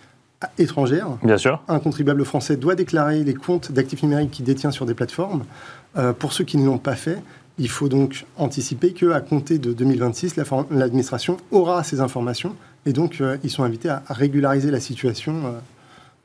étrangères. 0.58 1.10
Bien 1.24 1.38
sûr. 1.38 1.62
Un 1.68 1.80
contribuable 1.80 2.24
français 2.24 2.56
doit 2.56 2.76
déclarer 2.76 3.26
les 3.26 3.34
comptes 3.34 3.74
d'actifs 3.74 4.02
numériques 4.02 4.32
qu'il 4.32 4.46
détient 4.46 4.72
sur 4.72 4.86
des 4.86 4.94
plateformes. 4.94 5.44
pour 6.20 6.32
ceux 6.32 6.46
qui 6.46 6.56
ne 6.56 6.66
l'ont 6.66 6.78
pas 6.78 6.96
fait, 6.96 7.22
il 7.62 7.70
faut 7.70 7.90
donc 7.90 8.26
anticiper 8.38 8.92
qu'à 8.92 9.22
compter 9.22 9.60
de 9.60 9.72
2026, 9.72 10.36
l'administration 10.72 11.38
aura 11.52 11.84
ces 11.84 12.02
informations 12.02 12.56
et 12.88 12.92
donc 12.92 13.22
euh, 13.22 13.38
ils 13.44 13.52
sont 13.52 13.64
invités 13.64 13.90
à 13.90 14.02
régulariser 14.10 14.72
la 14.72 14.80
situation 14.80 15.46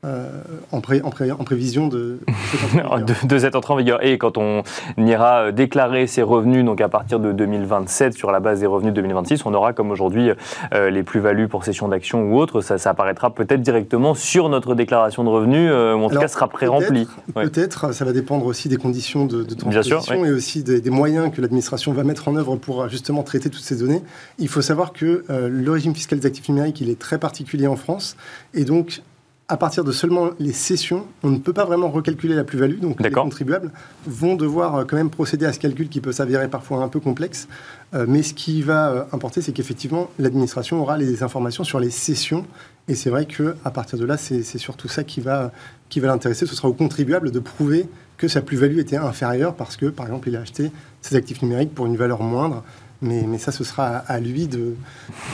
euh, 0.05 0.17
euh, 0.17 0.31
en, 0.71 0.77
en, 0.77 1.43
prévision 1.43 1.87
de, 1.87 2.19
de, 3.23 3.39
cette 3.39 3.55
entrée 3.55 3.73
en 3.73 3.77
vigueur. 3.77 4.05
Et 4.05 4.17
quand 4.17 4.37
on 4.37 4.63
ira 4.97 5.45
euh, 5.45 5.51
déclarer 5.51 6.05
ses 6.05 6.21
revenus, 6.21 6.63
donc 6.63 6.81
à 6.81 6.89
partir 6.89 7.19
de 7.19 7.31
2027, 7.31 8.13
sur 8.13 8.31
la 8.31 8.39
base 8.39 8.59
des 8.59 8.67
revenus 8.67 8.93
de 8.93 9.01
2026, 9.01 9.45
on 9.45 9.53
aura 9.53 9.73
comme 9.73 9.89
aujourd'hui 9.89 10.29
euh, 10.73 10.89
les 10.91 11.03
plus-values 11.03 11.47
pour 11.47 11.63
cession 11.63 11.87
d'actions 11.87 12.31
ou 12.31 12.37
autres. 12.37 12.61
Ça, 12.61 12.89
apparaîtra 12.89 13.31
peut-être 13.31 13.61
directement 13.61 14.13
sur 14.13 14.49
notre 14.49 14.75
déclaration 14.75 15.23
de 15.23 15.29
revenus, 15.29 15.71
ou 15.71 16.05
en 16.05 16.09
tout 16.09 16.19
cas 16.19 16.27
sera 16.27 16.47
pré-rempli. 16.47 17.07
Peut-être, 17.33 17.93
ça 17.93 18.05
va 18.05 18.13
dépendre 18.13 18.45
aussi 18.45 18.69
des 18.69 18.77
conditions 18.77 19.25
de, 19.25 19.43
de 19.43 19.55
transposition 19.55 20.25
et 20.25 20.31
aussi 20.31 20.63
des, 20.63 20.89
moyens 20.89 21.31
que 21.33 21.41
l'administration 21.41 21.91
va 21.91 22.03
mettre 22.03 22.27
en 22.27 22.35
œuvre 22.35 22.55
pour 22.55 22.87
justement 22.87 23.23
traiter 23.23 23.49
toutes 23.49 23.63
ces 23.63 23.75
données. 23.75 24.01
Il 24.39 24.47
faut 24.47 24.61
savoir 24.61 24.93
que 24.93 25.25
le 25.29 25.71
régime 25.71 25.95
fiscal 25.95 26.19
des 26.19 26.27
actifs 26.27 26.47
numériques, 26.47 26.81
il 26.81 26.89
est 26.89 26.99
très 26.99 27.17
particulier 27.17 27.67
en 27.67 27.75
France. 27.75 28.15
Et 28.53 28.63
donc, 28.63 29.01
à 29.49 29.55
partir 29.55 29.85
de 29.85 29.93
seulement 29.93 30.31
les 30.39 30.51
cessions, 30.51 31.05
on 31.23 31.29
ne 31.29 31.37
peut 31.37 31.53
pas 31.53 31.63
vraiment 31.63 31.89
recalculer 31.89 32.35
la 32.35 32.43
plus-value. 32.43 32.79
Donc 32.79 33.01
les 33.01 33.11
contribuables 33.11 33.71
vont 34.05 34.35
devoir 34.35 34.75
euh, 34.75 34.83
quand 34.85 34.97
même 34.97 35.09
procéder 35.09 35.45
à 35.45 35.53
ce 35.53 35.59
calcul 35.59 35.87
qui 35.87 36.01
peut 36.01 36.11
s'avérer 36.11 36.49
parfois 36.49 36.83
un 36.83 36.89
peu 36.89 36.99
complexe. 36.99 37.47
Euh, 37.93 38.05
mais 38.09 38.23
ce 38.23 38.33
qui 38.33 38.61
va 38.61 38.89
euh, 38.89 39.03
importer, 39.13 39.41
c'est 39.41 39.53
qu'effectivement, 39.53 40.09
l'administration 40.19 40.81
aura 40.81 40.97
les 40.97 41.23
informations 41.23 41.63
sur 41.63 41.79
les 41.79 41.91
cessions 41.91 42.45
Et 42.89 42.95
c'est 42.95 43.09
vrai 43.09 43.25
qu'à 43.25 43.71
partir 43.71 43.97
de 43.97 44.03
là, 44.03 44.17
c'est 44.17 44.43
surtout 44.57 44.89
ça 44.89 45.05
qui 45.05 45.21
va, 45.21 45.51
qui 45.87 46.01
va 46.01 46.07
l'intéresser. 46.07 46.45
Ce 46.45 46.55
sera 46.55 46.67
au 46.67 46.73
contribuable 46.73 47.31
de 47.31 47.39
prouver 47.39 47.87
que 48.17 48.27
sa 48.27 48.41
plus-value 48.41 48.79
était 48.79 48.97
inférieure 48.97 49.55
parce 49.55 49.77
que, 49.77 49.85
par 49.85 50.07
exemple, 50.07 50.27
il 50.27 50.35
a 50.35 50.41
acheté 50.41 50.71
ses 51.01 51.15
actifs 51.15 51.41
numériques 51.41 51.73
pour 51.73 51.85
une 51.85 51.95
valeur 51.95 52.21
moindre. 52.21 52.63
Mais, 53.01 53.23
mais 53.27 53.37
ça, 53.37 53.51
ce 53.51 53.63
sera 53.63 53.97
à 53.97 54.19
lui 54.19 54.47
de, 54.47 54.75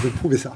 de 0.04 0.10
prouver 0.10 0.38
ça. 0.38 0.54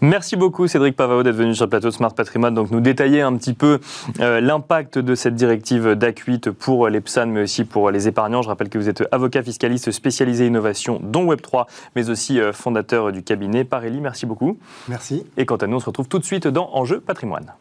Merci 0.00 0.36
beaucoup 0.36 0.66
Cédric 0.66 0.96
Pavao 0.96 1.22
d'être 1.22 1.36
venu 1.36 1.54
sur 1.54 1.66
le 1.66 1.70
plateau 1.70 1.88
de 1.88 1.92
Smart 1.92 2.14
Patrimoine, 2.14 2.54
donc 2.54 2.70
nous 2.70 2.80
détailler 2.80 3.20
un 3.20 3.36
petit 3.36 3.52
peu 3.52 3.80
euh, 4.20 4.40
l'impact 4.40 4.98
de 4.98 5.14
cette 5.14 5.34
directive 5.34 5.88
DAC8 5.88 6.52
pour 6.52 6.88
les 6.88 7.02
PSAN, 7.02 7.26
mais 7.26 7.42
aussi 7.42 7.64
pour 7.64 7.90
les 7.90 8.08
épargnants. 8.08 8.40
Je 8.40 8.48
rappelle 8.48 8.70
que 8.70 8.78
vous 8.78 8.88
êtes 8.88 9.06
avocat 9.12 9.42
fiscaliste 9.42 9.90
spécialisé 9.90 10.46
innovation, 10.46 11.00
dont 11.02 11.30
Web3, 11.30 11.66
mais 11.96 12.08
aussi 12.08 12.40
euh, 12.40 12.54
fondateur 12.54 13.12
du 13.12 13.22
cabinet 13.22 13.64
Parelli. 13.64 14.00
Merci 14.00 14.24
beaucoup. 14.24 14.58
Merci. 14.88 15.26
Et 15.36 15.44
quant 15.44 15.56
à 15.56 15.66
nous, 15.66 15.76
on 15.76 15.80
se 15.80 15.86
retrouve 15.86 16.08
tout 16.08 16.18
de 16.18 16.24
suite 16.24 16.46
dans 16.46 16.70
Enjeu 16.72 17.00
Patrimoine. 17.00 17.52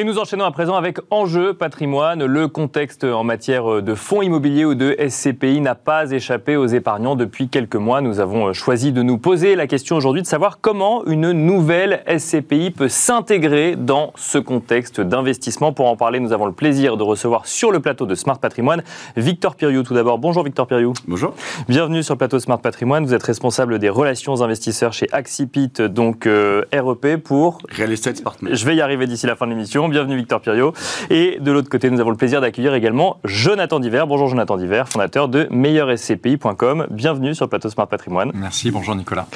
Et 0.00 0.04
nous 0.04 0.20
enchaînons 0.20 0.44
à 0.44 0.52
présent 0.52 0.76
avec 0.76 0.98
Enjeu 1.10 1.54
patrimoine. 1.54 2.24
Le 2.24 2.46
contexte 2.46 3.02
en 3.02 3.24
matière 3.24 3.82
de 3.82 3.94
fonds 3.96 4.22
immobiliers 4.22 4.64
ou 4.64 4.76
de 4.76 4.94
SCPI 5.08 5.60
n'a 5.60 5.74
pas 5.74 6.12
échappé 6.12 6.56
aux 6.56 6.68
épargnants 6.68 7.16
depuis 7.16 7.48
quelques 7.48 7.74
mois. 7.74 8.00
Nous 8.00 8.20
avons 8.20 8.52
choisi 8.52 8.92
de 8.92 9.02
nous 9.02 9.18
poser 9.18 9.56
la 9.56 9.66
question 9.66 9.96
aujourd'hui 9.96 10.22
de 10.22 10.28
savoir 10.28 10.60
comment 10.60 11.04
une 11.06 11.32
nouvelle 11.32 12.04
SCPI 12.06 12.70
peut 12.70 12.86
s'intégrer 12.86 13.74
dans 13.74 14.12
ce 14.14 14.38
contexte 14.38 15.00
d'investissement. 15.00 15.72
Pour 15.72 15.88
en 15.88 15.96
parler, 15.96 16.20
nous 16.20 16.32
avons 16.32 16.46
le 16.46 16.52
plaisir 16.52 16.96
de 16.96 17.02
recevoir 17.02 17.46
sur 17.46 17.72
le 17.72 17.80
plateau 17.80 18.06
de 18.06 18.14
Smart 18.14 18.38
Patrimoine 18.38 18.84
Victor 19.16 19.56
Piriou. 19.56 19.82
Tout 19.82 19.94
d'abord, 19.94 20.18
bonjour 20.18 20.44
Victor 20.44 20.68
Piriou. 20.68 20.92
Bonjour. 21.08 21.34
Bienvenue 21.68 22.04
sur 22.04 22.14
le 22.14 22.18
plateau 22.18 22.38
Smart 22.38 22.60
Patrimoine. 22.60 23.04
Vous 23.04 23.14
êtes 23.14 23.24
responsable 23.24 23.80
des 23.80 23.88
relations 23.88 24.42
investisseurs 24.42 24.92
chez 24.92 25.08
Axipit, 25.10 25.72
donc 25.88 26.28
euh, 26.28 26.62
REP 26.72 27.16
pour... 27.16 27.58
Real 27.76 27.90
Estate 27.90 28.22
Partner. 28.22 28.54
Je 28.54 28.64
vais 28.64 28.76
y 28.76 28.80
arriver 28.80 29.08
d'ici 29.08 29.26
la 29.26 29.34
fin 29.34 29.46
de 29.46 29.50
l'émission. 29.50 29.87
Bienvenue 29.90 30.16
Victor 30.16 30.40
Pirio. 30.40 30.72
Et 31.10 31.38
de 31.40 31.52
l'autre 31.52 31.68
côté, 31.68 31.90
nous 31.90 32.00
avons 32.00 32.10
le 32.10 32.16
plaisir 32.16 32.40
d'accueillir 32.40 32.74
également 32.74 33.18
Jonathan 33.24 33.80
Diver. 33.80 34.04
Bonjour 34.06 34.28
Jonathan 34.28 34.56
Diver, 34.56 34.84
fondateur 34.88 35.28
de 35.28 35.46
meilleurscpi.com. 35.50 36.86
Bienvenue 36.90 37.34
sur 37.34 37.48
plateau 37.48 37.70
Smart 37.70 37.88
Patrimoine. 37.88 38.32
Merci, 38.34 38.70
bonjour 38.70 38.94
Nicolas. 38.94 39.26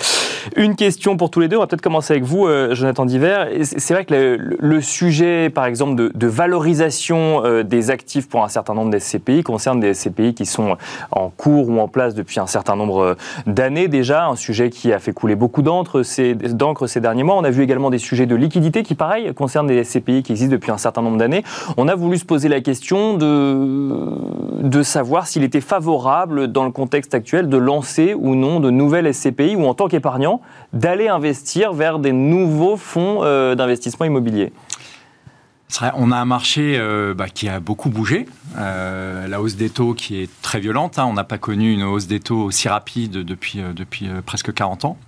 Une 0.56 0.76
question 0.76 1.16
pour 1.16 1.30
tous 1.30 1.40
les 1.40 1.48
deux. 1.48 1.56
On 1.56 1.60
va 1.60 1.66
peut-être 1.66 1.82
commencer 1.82 2.12
avec 2.12 2.24
vous, 2.24 2.46
euh, 2.46 2.74
Jonathan 2.74 3.04
Diver. 3.04 3.44
C'est 3.62 3.94
vrai 3.94 4.04
que 4.04 4.38
le, 4.58 4.80
sujet, 4.80 5.50
par 5.50 5.66
exemple, 5.66 6.10
de, 6.14 6.26
valorisation 6.26 7.44
euh, 7.44 7.62
des 7.62 7.90
actifs 7.90 8.28
pour 8.28 8.42
un 8.42 8.48
certain 8.48 8.74
nombre 8.74 8.90
de 8.90 8.98
SCPI 8.98 9.42
concerne 9.42 9.80
des 9.80 9.94
SCPI 9.94 10.34
qui 10.34 10.46
sont 10.46 10.76
en 11.10 11.28
cours 11.30 11.68
ou 11.68 11.78
en 11.80 11.88
place 11.88 12.14
depuis 12.14 12.40
un 12.40 12.46
certain 12.46 12.76
nombre 12.76 12.98
euh, 13.00 13.14
d'années 13.46 13.88
déjà. 13.88 14.26
Un 14.26 14.36
sujet 14.36 14.70
qui 14.70 14.92
a 14.92 14.98
fait 14.98 15.12
couler 15.12 15.34
beaucoup 15.34 15.62
d'encre 15.62 16.02
ces, 16.02 16.34
derniers 16.34 17.22
mois. 17.22 17.36
On 17.36 17.44
a 17.44 17.50
vu 17.50 17.62
également 17.62 17.90
des 17.90 17.98
sujets 17.98 18.26
de 18.26 18.34
liquidité 18.34 18.82
qui, 18.82 18.94
pareil, 18.94 19.32
concernent 19.34 19.66
des 19.66 19.84
SCPI 19.84 20.22
qui 20.22 20.32
existent 20.32 20.52
depuis 20.52 20.70
un 20.70 20.78
certain 20.78 21.02
nombre 21.02 21.18
d'années. 21.18 21.44
On 21.76 21.88
a 21.88 21.94
voulu 21.94 22.18
se 22.18 22.24
poser 22.24 22.48
la 22.48 22.60
question 22.60 23.16
de, 23.16 24.62
de 24.62 24.82
savoir 24.82 25.26
s'il 25.26 25.44
était 25.44 25.60
favorable, 25.60 26.48
dans 26.48 26.64
le 26.64 26.70
contexte 26.70 27.14
actuel, 27.14 27.48
de 27.48 27.56
lancer 27.56 28.14
ou 28.14 28.34
non 28.34 28.60
de 28.60 28.70
nouvelles 28.70 29.12
SCPI 29.12 29.56
ou 29.56 29.66
en 29.66 29.74
tant 29.74 29.88
qu'épargnant, 29.88 30.31
d'aller 30.72 31.08
investir 31.08 31.72
vers 31.72 31.98
des 31.98 32.12
nouveaux 32.12 32.76
fonds 32.76 33.20
euh, 33.22 33.54
d'investissement 33.54 34.06
immobilier 34.06 34.52
on 35.96 36.12
a 36.12 36.18
un 36.18 36.26
marché 36.26 36.76
euh, 36.76 37.14
bah, 37.14 37.30
qui 37.30 37.48
a 37.48 37.58
beaucoup 37.58 37.88
bougé. 37.88 38.26
Euh, 38.58 39.26
la 39.26 39.40
hausse 39.40 39.56
des 39.56 39.70
taux 39.70 39.94
qui 39.94 40.20
est 40.20 40.30
très 40.42 40.60
violente. 40.60 40.98
Hein. 40.98 41.06
On 41.06 41.14
n'a 41.14 41.24
pas 41.24 41.38
connu 41.38 41.72
une 41.72 41.82
hausse 41.82 42.06
des 42.06 42.20
taux 42.20 42.42
aussi 42.42 42.68
rapide 42.68 43.12
depuis, 43.12 43.62
presque 44.26 44.52
40 44.52 44.84
ans 44.84 44.98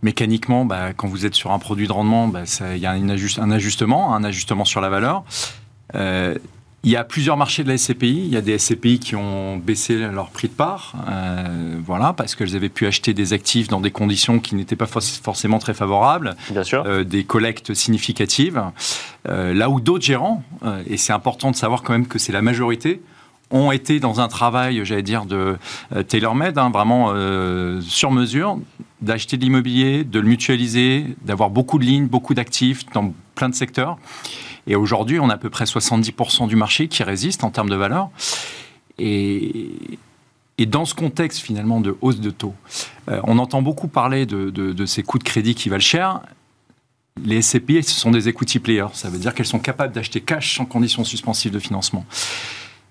mécaniquement, 0.00 0.64
bah, 0.64 0.94
quand 0.96 1.06
vous 1.06 1.26
êtes 1.26 1.34
sur 1.34 1.50
un 1.50 1.58
produit 1.58 1.86
de 1.86 1.92
rendement, 1.92 2.28
bah, 2.28 2.44
il 2.60 2.78
y 2.78 2.86
a 2.86 2.92
un, 2.92 3.08
ajustement, 3.10 4.14
un 4.14 4.24
ajustement 4.24 4.64
sur 4.64 4.80
la 4.80 4.88
valeur. 4.88 5.24
Euh, 6.78 6.88
il 6.88 6.90
y 6.90 6.96
a 6.96 7.04
plusieurs 7.04 7.36
marchés 7.36 7.64
de 7.64 7.68
la 7.68 7.76
SCPI. 7.76 8.24
Il 8.26 8.32
y 8.32 8.36
a 8.36 8.40
des 8.40 8.58
SCPI 8.58 8.98
qui 8.98 9.16
ont 9.16 9.56
baissé 9.56 9.96
leur 9.96 10.30
prix 10.30 10.48
de 10.48 10.52
part, 10.52 10.94
euh, 11.08 11.74
voilà, 11.84 12.12
parce 12.12 12.34
qu'elles 12.34 12.56
avaient 12.56 12.68
pu 12.68 12.86
acheter 12.86 13.14
des 13.14 13.32
actifs 13.32 13.68
dans 13.68 13.80
des 13.80 13.90
conditions 13.90 14.38
qui 14.38 14.54
n'étaient 14.54 14.76
pas 14.76 14.86
forcément 14.86 15.58
très 15.58 15.74
favorables, 15.74 16.36
Bien 16.50 16.64
sûr. 16.64 16.84
Euh, 16.86 17.04
des 17.04 17.24
collectes 17.24 17.74
significatives. 17.74 18.62
là 19.26 19.68
où 19.68 19.80
d'autres 19.80 20.04
gérants, 20.04 20.42
et 20.86 20.96
c'est 20.96 21.12
important 21.12 21.50
de 21.50 21.56
savoir 21.56 21.82
quand 21.82 21.92
même 21.92 22.06
que 22.06 22.18
c'est 22.18 22.32
la 22.32 22.42
majorité, 22.42 23.02
ont 23.50 23.72
été 23.72 24.00
dans 24.00 24.20
un 24.20 24.28
travail, 24.28 24.80
j'allais 24.84 25.02
dire, 25.02 25.24
de 25.24 25.56
tailor-made, 26.08 26.58
hein, 26.58 26.70
vraiment 26.70 27.12
sur 27.82 28.10
mesure, 28.10 28.58
d'acheter 29.02 29.36
de 29.36 29.42
l'immobilier, 29.42 30.04
de 30.04 30.20
le 30.20 30.28
mutualiser, 30.28 31.04
d'avoir 31.24 31.50
beaucoup 31.50 31.78
de 31.78 31.84
lignes, 31.84 32.06
beaucoup 32.06 32.34
d'actifs 32.34 32.86
dans 32.94 33.12
plein 33.34 33.48
de 33.48 33.54
secteurs. 33.54 33.98
Et 34.68 34.76
aujourd'hui, 34.76 35.18
on 35.18 35.30
a 35.30 35.34
à 35.34 35.38
peu 35.38 35.50
près 35.50 35.64
70% 35.64 36.46
du 36.46 36.54
marché 36.54 36.86
qui 36.88 37.02
résiste 37.02 37.42
en 37.42 37.50
termes 37.50 37.70
de 37.70 37.74
valeur. 37.74 38.10
Et, 38.98 39.98
dans 40.66 40.84
ce 40.84 40.94
contexte 40.94 41.40
finalement 41.40 41.80
de 41.80 41.96
hausse 42.00 42.20
de 42.20 42.30
taux, 42.30 42.54
euh, 43.08 43.20
on 43.24 43.38
entend 43.38 43.62
beaucoup 43.62 43.88
parler 43.88 44.26
de, 44.26 44.50
de, 44.50 44.86
ces 44.86 45.02
coûts 45.02 45.18
de 45.18 45.24
crédit 45.24 45.54
qui 45.54 45.68
valent 45.68 45.80
cher. 45.80 46.20
Les 47.24 47.40
SCPI, 47.40 47.82
ce 47.82 47.98
sont 47.98 48.10
des 48.10 48.28
equity 48.28 48.58
players. 48.58 48.88
Ça 48.92 49.08
veut 49.08 49.18
dire 49.18 49.34
qu'elles 49.34 49.46
sont 49.46 49.58
capables 49.60 49.94
d'acheter 49.94 50.20
cash 50.20 50.56
sans 50.56 50.66
conditions 50.66 51.04
suspensives 51.04 51.52
de 51.52 51.58
financement. 51.58 52.04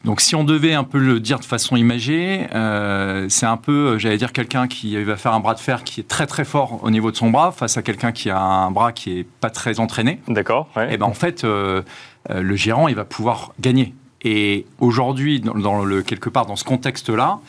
Donc 0.06 0.22
si 0.22 0.36
on 0.36 0.44
devait 0.44 0.74
un 0.74 0.84
peu 0.84 1.00
le 1.00 1.20
dire 1.20 1.39
de 1.39 1.46
façon 1.46 1.75
imagée, 1.75 2.48
euh, 2.54 3.25
c'est 3.30 3.46
un 3.46 3.58
peu, 3.58 3.72
euh, 3.72 3.98
j'allais 3.98 4.18
dire, 4.18 4.32
quelqu'un 4.32 4.68
qui 4.68 5.01
va 5.04 5.18
faire 5.18 5.34
un 5.34 5.39
bras 5.39 5.54
de 5.54 5.60
fer 5.60 5.84
qui 5.84 6.00
est 6.00 6.08
très 6.08 6.27
très 6.27 6.46
fort 6.46 6.80
au 6.84 6.89
niveau 6.89 7.12
de 7.12 7.16
son 7.16 7.30
bras 7.30 7.51
face 7.51 7.77
à 7.77 7.82
quelqu'un 7.82 8.12
qui 8.12 8.30
a 8.30 8.39
un 8.39 8.72
bras 8.72 8.92
qui 8.92 9.20
est 9.20 9.24
pas 9.24 9.50
très 9.50 9.80
entraîné. 9.80 10.20
D'accord. 10.27 10.70
Et 10.77 10.88
eh 10.92 10.98
ben 10.98 11.06
en 11.06 11.13
fait, 11.13 11.44
euh, 11.44 11.82
le 12.30 12.56
gérant, 12.56 12.88
il 12.88 12.96
va 12.96 13.06
pouvoir 13.06 13.54
gagner. 13.60 13.94
Et 14.24 14.66
aujourd'hui, 14.80 15.42
dans, 15.42 15.84
le 15.84 16.01
quelque 16.01 16.30
part 16.30 16.46
dans 16.46 16.56
ce 16.56 16.63
contexte-là, 16.63 17.39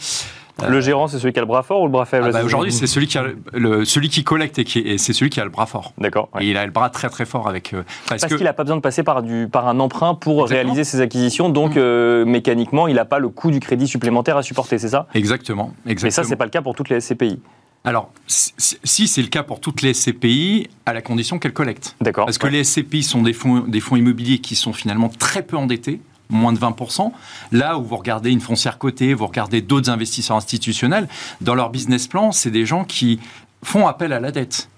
le 0.67 0.77
euh, 0.77 0.81
gérant, 0.81 1.07
c'est 1.07 1.19
celui 1.19 1.33
qui 1.33 1.38
a 1.38 1.43
le 1.43 1.47
bras 1.47 1.62
fort 1.62 1.83
ou 1.83 1.85
le 1.85 1.93
bras 1.93 2.05
faible? 2.05 2.27
Ah 2.29 2.33
bah, 2.33 2.45
Aujourd'hui, 2.45 2.73
c'est 2.73 2.87
celui 2.87 3.07
qui 3.07 3.19
a 3.19 3.25
le, 3.53 3.85
celui 3.85 4.09
qui 4.09 4.25
collecte 4.25 4.59
et, 4.59 4.65
qui 4.65 4.99
c'est 4.99 5.12
celui 5.12 5.31
qui 5.31 5.41
a 5.41 5.45
le 5.45 5.50
bras 5.50 5.67
fort. 5.67 5.93
D'accord. 5.99 6.29
Et 6.41 6.50
il 6.50 6.57
a 6.57 6.67
le 6.67 6.73
bras 6.73 6.91
très 6.91 7.09
très 7.09 7.25
fort 7.25 7.49
avec. 7.49 7.75
Euh, 7.75 7.83
parce, 8.09 8.27
qu'il 8.27 8.43
n'a 8.43 8.53
pas 8.53 8.65
besoin 8.65 8.77
de 8.77 8.83
passer 8.83 9.03
par 9.03 9.23
du 9.23 9.49
par 9.50 9.69
un 9.69 9.79
emprunt 9.81 10.15
pour 10.15 10.49
réaliser 10.49 10.85
ses 10.85 11.00
acquisitions, 11.00 11.49
donc 11.49 11.77
mmh. 11.77 11.79
euh, 11.79 12.25
mécaniquement, 12.25 12.88
il 12.88 12.97
n'a 12.97 13.05
pas 13.05 13.19
le 13.19 13.29
coût 13.29 13.50
du 13.50 13.61
crédit 13.61 13.87
supplémentaire 13.87 14.37
à 14.37 14.43
supporter, 14.43 14.79
c'est 14.79 14.88
ça? 14.88 15.07
Exactement. 15.15 15.73
Exactement. 15.87 16.07
Mais 16.07 16.11
ça, 16.11 16.25
c'est 16.25 16.37
pas 16.37 16.45
le 16.45 16.50
cas 16.50 16.62
pour 16.62 16.75
toutes 16.75 16.88
les 16.88 17.00
SCPI. 17.00 17.41
Alors, 17.85 18.11
si 18.27 19.07
c'est 19.07 19.23
le 19.23 19.29
cas 19.29 19.43
pour 19.43 19.61
toutes 19.61 19.83
les 19.83 19.95
SCPI, 19.95 20.69
à 20.85 20.93
la 20.93 21.00
condition 21.00 21.38
qu'elles 21.38 21.53
collectent. 21.53 21.97
D'accord. 22.00 22.27
Parce 22.27 22.38
que 22.38 22.49
les 22.49 22.65
SCPI 22.65 23.03
sont 23.03 23.23
des 23.23 23.33
fonds, 23.33 23.61
des 23.61 23.81
fonds 23.81 23.97
immobiliers 23.97 24.38
qui 24.38 24.57
sont 24.57 24.73
finalement 24.73 25.09
très 25.09 25.43
peu 25.43 25.57
endettés 25.57 26.00
moins 26.31 26.53
de 26.53 26.59
20%. 26.59 27.13
Là 27.53 27.79
où 27.79 27.85
vous 27.85 27.97
regardez 27.97 28.31
une 28.31 28.41
foncière 28.41 28.79
cotée, 28.79 29.15
vous 29.15 29.27
regardez 29.27 29.61
d'autres 29.63 29.91
investisseurs 29.91 30.37
institutionnels, 30.37 31.09
dans 31.41 31.55
leur 31.55 31.71
business 31.71 32.07
plan, 32.07 32.33
c'est 32.33 32.51
des 32.51 32.67
gens 32.67 32.85
qui 32.85 33.21
font 33.63 33.87
appel 33.87 34.13
à 34.13 34.21
la 34.21 34.31
dette. 34.31 34.69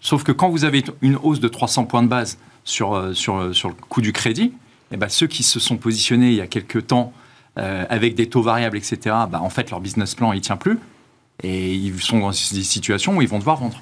Sauf 0.00 0.22
que 0.22 0.32
quand 0.32 0.48
vous 0.48 0.64
avez 0.64 0.84
une 1.02 1.16
hausse 1.16 1.40
de 1.40 1.48
300 1.48 1.84
points 1.84 2.02
de 2.02 2.08
base 2.08 2.38
sur, 2.64 2.94
euh, 2.94 3.12
sur, 3.12 3.36
euh, 3.36 3.52
sur 3.52 3.68
le 3.68 3.74
coût 3.74 4.00
du 4.00 4.12
crédit, 4.12 4.52
eh 4.92 4.96
ben 4.96 5.08
ceux 5.08 5.26
qui 5.26 5.42
se 5.42 5.60
sont 5.60 5.76
positionnés 5.76 6.28
il 6.28 6.36
y 6.36 6.40
a 6.40 6.46
quelques 6.46 6.86
temps 6.86 7.12
euh, 7.58 7.84
avec 7.88 8.14
des 8.14 8.28
taux 8.28 8.42
variables, 8.42 8.76
etc., 8.76 8.98
bah, 9.28 9.40
en 9.42 9.50
fait, 9.50 9.70
leur 9.70 9.80
business 9.80 10.14
plan, 10.14 10.32
il 10.32 10.40
tient 10.40 10.56
plus. 10.56 10.78
Et 11.42 11.74
ils 11.74 12.00
sont 12.00 12.20
dans 12.20 12.30
des 12.30 12.36
situations 12.36 13.16
où 13.16 13.22
ils 13.22 13.28
vont 13.28 13.38
devoir 13.38 13.56
vendre. 13.56 13.80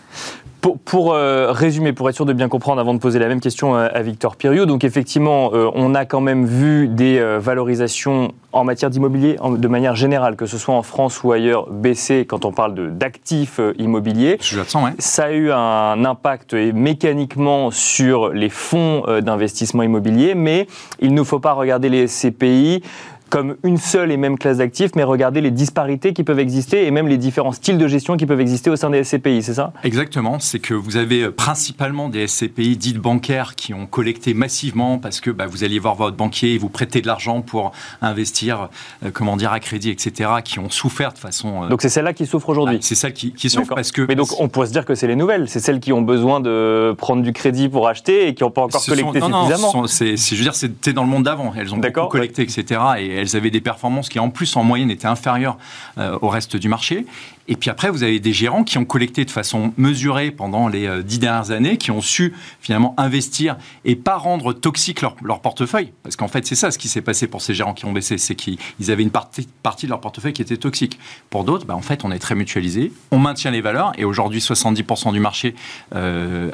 Pour, 0.85 1.13
euh, 1.13 1.53
résumer, 1.53 1.93
pour 1.93 2.09
être 2.09 2.17
sûr 2.17 2.27
de 2.27 2.33
bien 2.33 2.49
comprendre, 2.49 2.81
avant 2.81 2.95
de 2.95 2.99
poser 2.99 3.19
la 3.19 3.29
même 3.29 3.41
question 3.41 3.75
à, 3.75 4.03
Victor 4.03 4.37
Pirio, 4.37 4.67
donc 4.67 4.85
effectivement, 4.85 5.51
euh, 5.53 5.71
on 5.75 5.95
a 5.95 6.05
quand 6.05 6.21
même 6.21 6.45
vu 6.45 6.89
des 6.89 7.19
euh, 7.19 7.39
valorisations 7.39 8.33
en 8.53 8.65
matière 8.65 8.91
d'immobilier 8.91 9.37
de 9.45 9.69
manière 9.69 9.95
générale, 9.95 10.35
que 10.35 10.47
ce 10.47 10.59
soit 10.59 10.75
en 10.75 10.83
France 10.83 11.23
ou 11.23 11.33
ailleurs, 11.33 11.69
baisser 11.71 12.25
quand 12.27 12.45
on 12.45 12.53
parle 12.53 12.97
d'actifs 12.97 13.61
immobiliers. 13.79 14.39
Je 14.41 14.63
sens, 14.63 14.83
ouais. 14.83 14.93
Ça 14.99 15.27
a 15.27 15.33
eu 15.33 15.53
un 15.53 16.05
impact 16.05 16.55
mécaniquement 16.55 17.71
sur 17.71 18.31
les 18.31 18.49
fonds 18.49 19.03
d'investissement 19.21 19.83
immobilier, 19.83 20.35
mais 20.35 20.67
il 21.01 21.13
ne 21.13 21.23
faut 21.23 21.39
pas 21.39 21.53
regarder 21.53 21.91
les 21.91 22.07
SCPI 22.07 22.83
comme 23.31 23.57
une 23.65 23.77
seule 23.77 24.13
et 24.13 24.17
même 24.17 24.39
classe 24.39 24.59
d'actifs, 24.59 24.93
mais 24.95 25.03
regarder 25.03 25.41
les 25.41 25.51
disparités 25.51 26.13
qui 26.13 26.25
peuvent 26.25 26.39
exister 26.39 26.87
et 26.87 26.91
même 26.91 27.09
les 27.09 27.19
différents 27.19 27.53
styles 27.53 27.79
de 27.79 27.89
gestion 27.89 28.17
qui 28.17 28.27
peuvent 28.27 28.41
exister 28.41 28.71
au 28.71 28.77
sein 28.77 28.91
des 28.91 29.03
SCPI, 29.03 29.43
c'est 29.43 29.55
ça? 29.55 29.73
Exactement, 29.85 30.39
c'est 30.39 30.59
que 30.59 30.75
vous 30.75 30.97
avez 30.97 31.23
euh, 31.23 31.31
principalement 31.31 32.09
des 32.09 32.27
SCPI 32.27 32.77
dites 32.77 32.99
bancaires 32.99 33.55
qui 33.55 33.75
ont 33.75 33.87
collecté 33.87 34.35
massivement 34.35 34.99
parce 34.99 35.21
que 35.21 35.31
bah, 35.31 35.47
vous 35.47 35.65
alliez 35.65 35.79
voir 35.79 35.95
votre 35.95 36.17
banquier 36.17 36.55
et 36.55 36.59
vous 36.59 36.69
prêter 36.69 37.01
de 37.01 37.07
l'argent 37.07 37.43
pour 37.43 37.73
investir, 38.01 38.69
euh, 39.05 39.11
comment 39.13 39.37
dire, 39.37 39.53
à 39.53 39.61
crédit, 39.61 39.91
etc., 39.91 40.31
qui 40.45 40.59
ont 40.59 40.71
souffert 40.71 41.13
de 41.13 41.19
façon... 41.19 41.65
Euh, 41.65 41.69
donc 41.69 41.83
c'est 41.83 41.89
celle-là 41.89 42.13
qui 42.13 42.27
souffre 42.27 42.49
aujourd'hui 42.49 42.77
ah, 42.79 42.83
C'est 42.83 42.95
celle 42.95 43.13
qui, 43.13 43.33
qui 43.33 43.51
souffre 43.51 43.75
parce 43.75 43.93
que... 43.93 44.03
Mais 44.03 44.15
donc 44.15 44.41
on 44.41 44.49
pourrait 44.49 44.67
se 44.67 44.73
dire 44.73 44.85
que 44.85 44.95
c'est 44.95 45.07
les 45.07 45.17
nouvelles, 45.17 45.49
c'est 45.49 45.61
celles 45.61 45.81
qui 45.81 45.93
ont 45.93 46.03
besoin 46.03 46.41
de 46.41 46.95
prendre 46.97 47.23
du 47.23 47.33
crédit 47.33 47.69
pour 47.69 47.89
acheter 47.89 48.29
et 48.29 48.35
qui 48.35 48.45
n'ont 48.45 48.51
pas 48.51 48.63
encore 48.63 48.85
collecté 48.85 49.21
suffisamment. 49.21 49.49
Non, 49.49 49.83
non, 49.83 49.87
c'est, 49.87 50.17
je 50.17 50.37
veux 50.37 50.43
dire, 50.43 50.55
c'était 50.55 50.93
dans 50.93 51.03
le 51.03 51.11
monde 51.11 51.25
d'avant, 51.25 51.53
elles 51.57 51.75
ont 51.75 51.79
beaucoup 51.79 52.09
collecté, 52.09 52.43
etc., 52.43 52.81
et 52.99 53.16
elles 53.17 53.37
avaient 53.37 53.51
des 53.51 53.61
performances 53.61 54.09
qui 54.09 54.19
en 54.19 54.31
plus 54.31 54.57
en 54.57 54.65
moyenne 54.65 54.91
étaient 54.91 55.07
inférieures 55.07 55.59
au 55.97 56.29
reste 56.29 56.57
du 56.57 56.69
marché. 56.69 57.07
Et 57.49 57.57
puis 57.57 57.71
après, 57.71 57.91
vous 57.91 58.03
avez 58.03 58.19
des 58.19 58.33
gérants 58.33 58.65
qui 58.65 58.77
ont 58.77 58.85
collecté 58.85 59.25
de 59.25 59.31
façon 59.31 59.73
mesurée 59.77 60.31
pendant 60.31 60.69
les 60.69 61.03
dix 61.03 61.19
dernières 61.19 61.53
années, 61.53 61.77
qui 61.77 61.91
ont 61.91 62.01
su 62.01 62.35
finalement 62.61 62.95
investir 62.97 63.57
et 63.85 63.95
pas 63.95 64.17
rendre 64.17 64.53
toxique 64.53 65.03
leur, 65.03 65.41
portefeuille. 65.41 65.93
Parce 66.03 66.17
qu'en 66.17 66.29
fait, 66.29 66.47
c'est 66.47 66.55
ça 66.55 66.71
ce 66.71 66.79
qui 66.79 66.89
s'est 66.89 67.03
passé 67.03 67.27
pour 67.29 67.43
ces 67.43 67.55
gérants 67.55 67.75
qui 67.75 67.85
ont 67.85 67.93
baissé, 67.93 68.19
c'est 68.19 68.35
qu'ils 68.35 68.59
avaient 68.89 69.03
une 69.03 69.11
partie, 69.11 69.47
de 69.83 69.89
leur 69.89 70.01
portefeuille 70.01 70.33
qui 70.33 70.43
était 70.43 70.57
toxique. 70.57 70.99
Pour 71.31 71.45
d'autres, 71.45 71.67
bah, 71.67 71.77
en 71.77 71.83
fait, 71.83 72.05
on 72.05 72.11
est 72.11 72.19
très 72.19 72.35
mutualisé, 72.35 72.93
on 73.11 73.19
maintient 73.19 73.51
les 73.51 73.61
valeurs 73.61 73.93
et 73.97 74.05
aujourd'hui, 74.05 74.41
70% 74.41 75.13
du 75.13 75.21
marché 75.21 75.55
euh, 75.95 76.51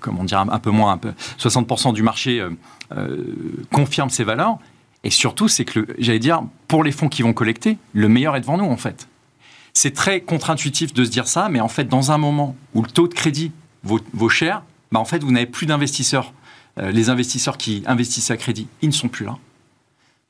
comment 0.00 0.24
dire, 0.24 0.40
un 0.40 0.58
peu 0.58 0.70
moins, 0.70 0.92
un 0.92 0.98
peu, 0.98 1.12
60% 1.38 1.92
du 1.92 2.02
marché 2.02 2.40
euh, 2.40 2.50
euh, 2.96 3.24
confirme 3.72 4.10
ces 4.10 4.24
valeurs. 4.24 4.58
Et 5.04 5.10
surtout, 5.10 5.48
c'est 5.48 5.64
que, 5.64 5.86
j'allais 5.98 6.18
dire, 6.18 6.42
pour 6.68 6.84
les 6.84 6.92
fonds 6.92 7.08
qui 7.08 7.22
vont 7.22 7.32
collecter, 7.32 7.78
le 7.92 8.08
meilleur 8.08 8.36
est 8.36 8.40
devant 8.40 8.56
nous, 8.56 8.64
en 8.64 8.76
fait. 8.76 9.08
C'est 9.74 9.94
très 9.94 10.20
contre-intuitif 10.20 10.92
de 10.92 11.04
se 11.04 11.10
dire 11.10 11.26
ça, 11.26 11.48
mais 11.48 11.60
en 11.60 11.68
fait, 11.68 11.84
dans 11.84 12.12
un 12.12 12.18
moment 12.18 12.56
où 12.74 12.82
le 12.82 12.90
taux 12.90 13.08
de 13.08 13.14
crédit 13.14 13.52
vaut, 13.82 14.28
cher, 14.28 14.62
bah, 14.92 15.00
en 15.00 15.04
fait, 15.04 15.22
vous 15.22 15.32
n'avez 15.32 15.46
plus 15.46 15.66
d'investisseurs. 15.66 16.32
les 16.76 17.10
investisseurs 17.10 17.58
qui 17.58 17.82
investissent 17.86 18.30
à 18.30 18.36
crédit, 18.36 18.68
ils 18.80 18.88
ne 18.88 18.94
sont 18.94 19.08
plus 19.08 19.24
là. 19.24 19.36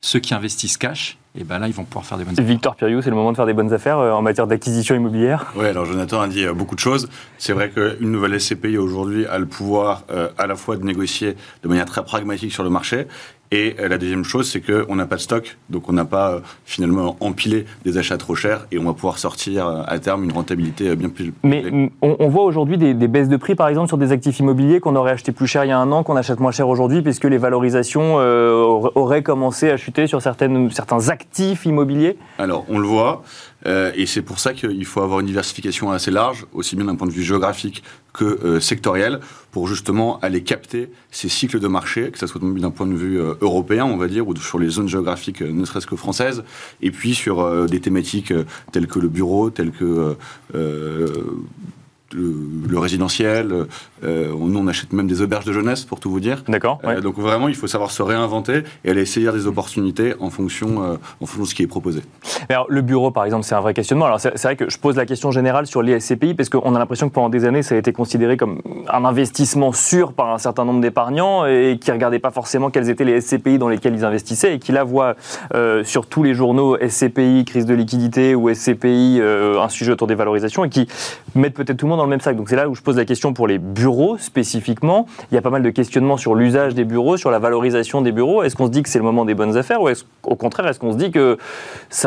Ceux 0.01 0.19
qui 0.19 0.33
investissent 0.33 0.77
cash, 0.77 1.17
et 1.35 1.43
ben 1.43 1.57
là, 1.57 1.67
ils 1.67 1.73
vont 1.73 1.83
pouvoir 1.83 2.05
faire 2.05 2.19
des 2.19 2.25
bonnes 2.25 2.33
affaires. 2.33 2.45
Victor 2.45 2.75
Piriou, 2.75 3.01
c'est 3.01 3.09
le 3.09 3.15
moment 3.15 3.31
de 3.31 3.35
faire 3.35 3.47
des 3.47 3.53
bonnes 3.53 3.73
affaires 3.73 3.97
euh, 3.97 4.11
en 4.11 4.21
matière 4.21 4.45
d'acquisition 4.45 4.93
immobilière? 4.93 5.51
Oui, 5.55 5.65
alors 5.65 5.85
Jonathan 5.85 6.21
a 6.21 6.27
dit 6.27 6.45
euh, 6.45 6.53
beaucoup 6.53 6.75
de 6.75 6.79
choses. 6.79 7.09
C'est 7.39 7.53
vrai 7.53 7.71
qu'une 7.71 8.11
nouvelle 8.11 8.39
SCPI 8.39 8.77
aujourd'hui 8.77 9.25
a 9.25 9.39
le 9.39 9.47
pouvoir 9.47 10.03
euh, 10.11 10.29
à 10.37 10.45
la 10.45 10.55
fois 10.55 10.77
de 10.77 10.83
négocier 10.83 11.35
de 11.63 11.67
manière 11.67 11.85
très 11.85 12.05
pragmatique 12.05 12.53
sur 12.53 12.63
le 12.63 12.69
marché 12.69 13.07
et 13.53 13.75
la 13.87 13.99
deuxième 13.99 14.23
chose, 14.23 14.49
c'est 14.49 14.61
qu'on 14.61 14.95
n'a 14.95 15.05
pas 15.05 15.17
de 15.17 15.21
stock, 15.21 15.57
donc 15.69 15.87
on 15.87 15.93
n'a 15.93 16.05
pas 16.05 16.41
finalement 16.65 17.17
empilé 17.19 17.65
des 17.85 17.99
achats 17.99 18.17
trop 18.17 18.33
chers 18.33 18.65
et 18.71 18.79
on 18.79 18.83
va 18.83 18.93
pouvoir 18.93 19.19
sortir 19.19 19.67
à 19.87 19.99
terme 19.99 20.23
une 20.23 20.31
rentabilité 20.31 20.95
bien 20.95 21.09
plus. 21.09 21.33
Mais 21.43 21.91
on, 22.01 22.27
voit 22.29 22.45
aujourd'hui 22.45 22.79
des, 22.79 22.95
baisses 23.07 23.29
de 23.29 23.37
prix, 23.37 23.53
par 23.53 23.67
exemple, 23.67 23.89
sur 23.89 23.99
des 23.99 24.11
actifs 24.11 24.39
immobiliers 24.39 24.79
qu'on 24.79 24.95
aurait 24.95 25.11
acheté 25.11 25.31
plus 25.31 25.45
cher 25.45 25.65
il 25.65 25.67
y 25.67 25.71
a 25.71 25.77
un 25.77 25.91
an, 25.91 26.01
qu'on 26.01 26.15
achète 26.15 26.39
moins 26.39 26.51
cher 26.51 26.67
aujourd'hui, 26.67 27.03
puisque 27.03 27.25
les 27.25 27.37
valorisations 27.37 28.15
auraient 28.15 29.21
commencé 29.21 29.69
à 29.69 29.77
chuter 29.77 30.07
sur 30.07 30.19
certaines, 30.19 30.71
certains 30.71 31.09
actifs 31.09 31.67
immobiliers. 31.67 32.17
Alors, 32.39 32.65
on 32.69 32.79
le 32.79 32.87
voit, 32.87 33.21
euh, 33.65 33.91
et 33.95 34.05
c'est 34.05 34.21
pour 34.21 34.39
ça 34.39 34.53
qu'il 34.53 34.85
faut 34.85 35.01
avoir 35.01 35.19
une 35.19 35.25
diversification 35.25 35.91
assez 35.91 36.11
large, 36.11 36.45
aussi 36.53 36.75
bien 36.75 36.85
d'un 36.85 36.95
point 36.95 37.07
de 37.07 37.11
vue 37.11 37.23
géographique 37.23 37.83
que 38.13 38.25
euh, 38.25 38.59
sectoriel, 38.59 39.19
pour 39.51 39.67
justement 39.67 40.19
aller 40.19 40.43
capter 40.43 40.89
ces 41.11 41.29
cycles 41.29 41.59
de 41.59 41.67
marché, 41.67 42.11
que 42.11 42.19
ce 42.19 42.27
soit 42.27 42.41
d'un 42.41 42.71
point 42.71 42.87
de 42.87 42.93
vue 42.93 43.19
euh, 43.19 43.33
européen, 43.41 43.85
on 43.85 43.97
va 43.97 44.07
dire, 44.07 44.27
ou 44.27 44.35
sur 44.35 44.59
les 44.59 44.69
zones 44.69 44.89
géographiques 44.89 45.41
ne 45.41 45.65
serait-ce 45.65 45.87
que 45.87 45.95
françaises, 45.95 46.43
et 46.81 46.91
puis 46.91 47.15
sur 47.15 47.67
des 47.67 47.79
thématiques 47.79 48.33
telles 48.71 48.87
que 48.87 48.99
le 48.99 49.09
bureau, 49.09 49.49
telles 49.49 49.71
que 49.71 50.15
le, 52.13 52.79
résidentiel. 52.79 53.65
Euh, 54.03 54.33
nous, 54.37 54.59
on 54.59 54.67
achète 54.67 54.93
même 54.93 55.07
des 55.07 55.21
auberges 55.21 55.45
de 55.45 55.53
jeunesse, 55.53 55.85
pour 55.85 55.99
tout 55.99 56.09
vous 56.09 56.19
dire. 56.19 56.43
D'accord. 56.47 56.79
Euh, 56.83 57.01
donc 57.01 57.17
vraiment, 57.17 57.47
il 57.47 57.55
faut 57.55 57.67
savoir 57.67 57.91
se 57.91 58.01
réinventer 58.01 58.63
et 58.83 58.91
aller 58.91 59.05
saisir 59.05 59.33
des 59.33 59.47
opportunités 59.47 60.13
en 60.19 60.29
fonction, 60.29 60.83
euh, 60.83 60.95
en 61.21 61.25
fonction 61.25 61.43
de 61.43 61.47
ce 61.47 61.55
qui 61.55 61.63
est 61.63 61.67
proposé. 61.67 62.01
Alors, 62.49 62.65
le 62.69 62.81
bureau, 62.81 63.11
par 63.11 63.25
exemple, 63.25 63.43
c'est 63.43 63.55
un 63.55 63.61
vrai 63.61 63.73
questionnement. 63.73 64.05
Alors, 64.05 64.19
c'est 64.19 64.41
vrai 64.41 64.55
que 64.55 64.69
je 64.69 64.77
pose 64.77 64.95
la 64.95 65.05
question 65.05 65.31
générale 65.31 65.65
sur 65.65 65.81
les 65.81 65.99
SCPI 65.99 66.33
parce 66.33 66.49
qu'on 66.49 66.75
a 66.75 66.79
l'impression 66.79 67.09
que 67.09 67.13
pendant 67.13 67.29
des 67.29 67.45
années, 67.45 67.63
ça 67.63 67.75
a 67.75 67.77
été 67.77 67.93
considéré 67.93 68.37
comme 68.37 68.61
un 68.89 69.05
investissement 69.05 69.71
sûr 69.71 70.13
par 70.13 70.33
un 70.33 70.37
certain 70.37 70.65
nombre 70.65 70.81
d'épargnants 70.81 71.45
et 71.45 71.77
qui 71.79 71.89
ne 71.89 71.95
regardaient 71.95 72.19
pas 72.19 72.31
forcément 72.31 72.69
quels 72.69 72.89
étaient 72.89 73.05
les 73.05 73.21
SCPI 73.21 73.57
dans 73.57 73.69
lesquels 73.69 73.95
ils 73.95 74.05
investissaient 74.05 74.55
et 74.55 74.59
qui 74.59 74.71
là 74.71 74.83
voient 74.83 75.15
sur 75.83 76.07
tous 76.07 76.23
les 76.23 76.33
journaux 76.33 76.77
SCPI, 76.77 77.45
crise 77.45 77.65
de 77.65 77.73
liquidité 77.73 78.35
ou 78.35 78.53
SCPI, 78.53 79.21
un 79.21 79.69
sujet 79.69 79.91
autour 79.91 80.07
des 80.07 80.15
valorisations 80.15 80.65
et 80.65 80.69
qui 80.69 80.87
mettent 81.35 81.53
peut-être 81.53 81.77
tout 81.77 81.85
le 81.85 81.91
monde 81.91 82.01
même. 82.07 82.19
Donc 82.35 82.49
c'est 82.49 82.55
là 82.55 82.69
où 82.69 82.75
je 82.75 82.81
pose 82.81 82.97
la 82.97 83.05
question 83.05 83.33
pour 83.33 83.47
les 83.47 83.57
bureaux 83.57 84.17
spécifiquement. 84.17 85.07
Il 85.31 85.35
y 85.35 85.37
a 85.37 85.41
pas 85.41 85.49
mal 85.49 85.63
de 85.63 85.69
questionnements 85.69 86.17
sur 86.17 86.35
l'usage 86.35 86.73
des 86.75 86.85
bureaux, 86.85 87.17
sur 87.17 87.31
la 87.31 87.39
valorisation 87.39 88.01
des 88.01 88.11
bureaux. 88.11 88.43
Est-ce 88.43 88.55
qu'on 88.55 88.67
se 88.67 88.71
dit 88.71 88.83
que 88.83 88.89
c'est 88.89 88.99
le 88.99 89.05
moment 89.05 89.25
des 89.25 89.33
bonnes 89.33 89.57
affaires 89.57 89.81
ou 89.81 89.89
au 90.23 90.35
contraire, 90.35 90.67
est-ce 90.67 90.79
qu'on 90.79 90.93
se 90.93 90.97
dit 90.97 91.11
que 91.11 91.37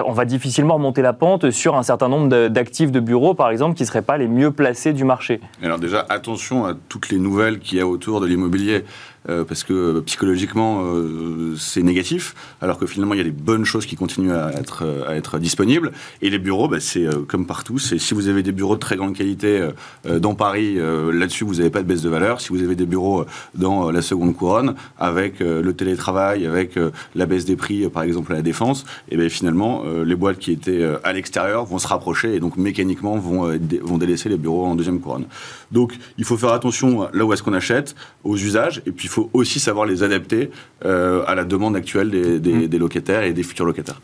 on 0.05 0.13
va 0.13 0.25
difficilement 0.25 0.75
remonter 0.75 1.03
la 1.03 1.13
pente 1.13 1.51
sur 1.51 1.77
un 1.77 1.83
certain 1.83 2.09
nombre 2.09 2.49
d'actifs 2.49 2.91
de 2.91 3.01
bureaux, 3.01 3.35
par 3.35 3.51
exemple, 3.51 3.77
qui 3.77 3.83
ne 3.83 3.87
seraient 3.89 4.03
pas 4.03 4.17
les 4.17 4.29
mieux 4.29 4.51
placés 4.51 4.93
du 4.93 5.05
marché? 5.05 5.41
Alors 5.63 5.79
déjà, 5.79 6.07
attention 6.09 6.65
à 6.65 6.75
toutes 6.89 7.11
les 7.11 7.19
nouvelles 7.19 7.59
qu'il 7.59 7.79
y 7.79 7.81
a 7.81 7.87
autour 7.87 8.21
de 8.21 8.27
l'immobilier. 8.27 8.85
Euh, 9.29 9.45
parce 9.45 9.65
que 9.65 9.73
euh, 9.73 10.01
psychologiquement 10.03 10.83
euh, 10.85 11.55
c'est 11.59 11.83
négatif, 11.83 12.35
alors 12.61 12.79
que 12.79 12.87
finalement 12.87 13.15
il 13.15 13.19
y 13.19 13.21
a 13.21 13.25
des 13.25 13.31
bonnes 13.31 13.65
choses 13.65 13.85
qui 13.85 13.97
continuent 13.97 14.33
à 14.33 14.53
être, 14.53 15.39
disponibles. 15.39 15.93
Et 16.23 16.31
les 16.31 16.39
bureaux, 16.39 16.69
bah, 16.69 16.81
c'est 16.81 17.07
comme 17.27 17.47
partout, 17.47 17.79
si 17.79 18.15
vous 18.15 18.29
avez 18.29 18.43
des 18.43 18.53
bureaux 18.53 18.75
de 18.75 18.81
très 18.81 18.97
grande 18.97 19.15
qualité 19.15 19.69
dans 20.05 20.35
Paris, 20.35 20.77
là-dessus 20.77 21.45
vous 21.45 21.57
n'avez 21.57 21.71
pas 21.71 21.83
de 21.83 21.87
baisse 21.87 22.03
de 22.03 22.09
valeur. 22.09 22.41
Si 22.41 22.51
vous 22.51 22.63
avez 22.63 22.75
des 22.75 22.87
bureaux 22.87 23.25
dans 23.55 23.91
la 23.91 24.03
seconde 24.03 24.35
couronne, 24.35 24.75
avec 24.99 25.41
le 25.41 25.73
télétravail, 25.73 26.47
avec 26.47 26.79
la 27.15 27.27
baisse 27.27 27.45
des 27.45 27.57
prix 27.57 27.89
par 27.89 28.03
exemple 28.05 28.33
à 28.33 28.37
la 28.37 28.43
défense, 28.43 28.87
eh 29.11 29.17
bien 29.17 29.29
finalement 29.29 29.85
les 29.85 30.17
boîtes 30.17 30.39
qui 30.39 30.53
étaient 30.53 30.85
à 31.05 31.13
l'extérieur 31.13 31.65
vont 31.65 31.79
se 31.79 31.89
rapprocher 31.89 32.35
et 32.35 32.41
donc 32.41 32.57
mécaniquement 32.57 33.17
vont 33.19 33.99
délaisser 33.99 34.29
les 34.29 34.39
bureaux 34.39 34.67
en 34.67 34.75
deuxième 34.75 35.01
couronne. 35.01 35.27
Donc 35.73 35.95
il 36.19 36.25
faut 36.25 36.37
faire 36.37 36.53
attention 36.53 37.09
là 37.13 37.25
où 37.25 37.33
est-ce 37.33 37.43
qu'on 37.43 37.53
achète, 37.53 37.95
aux 38.25 38.37
usages, 38.37 38.83
et 38.87 38.93
puis 38.93 39.07
il 39.07 39.11
faut 39.11 39.31
aussi 39.33 39.61
savoir 39.61 39.87
les 39.87 40.03
adapter 40.03 40.51
euh, 40.85 41.25
à 41.27 41.35
la 41.35 41.45
demande 41.45 41.77
actuelle 41.77 42.11
des, 42.11 42.69
mm. 42.69 42.77
locataires 42.77 43.23
et 43.23 43.33
des 43.33 43.43
futurs 43.43 43.67
locataires. 43.67 44.01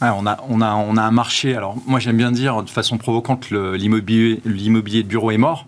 on, 0.00 0.26
a, 0.26 0.38
on, 0.48 0.60
a, 0.60 0.74
on 0.74 0.96
a 0.96 1.02
un 1.02 1.10
marché, 1.10 1.54
alors 1.56 1.76
moi 1.86 2.00
j'aime 2.00 2.16
bien 2.16 2.32
dire 2.32 2.62
de 2.62 2.70
façon 2.70 2.98
provocante 2.98 3.48
que 3.48 3.74
l'immobilier 3.74 5.02
de 5.02 5.08
bureau 5.08 5.30
est 5.30 5.38
mort. 5.38 5.66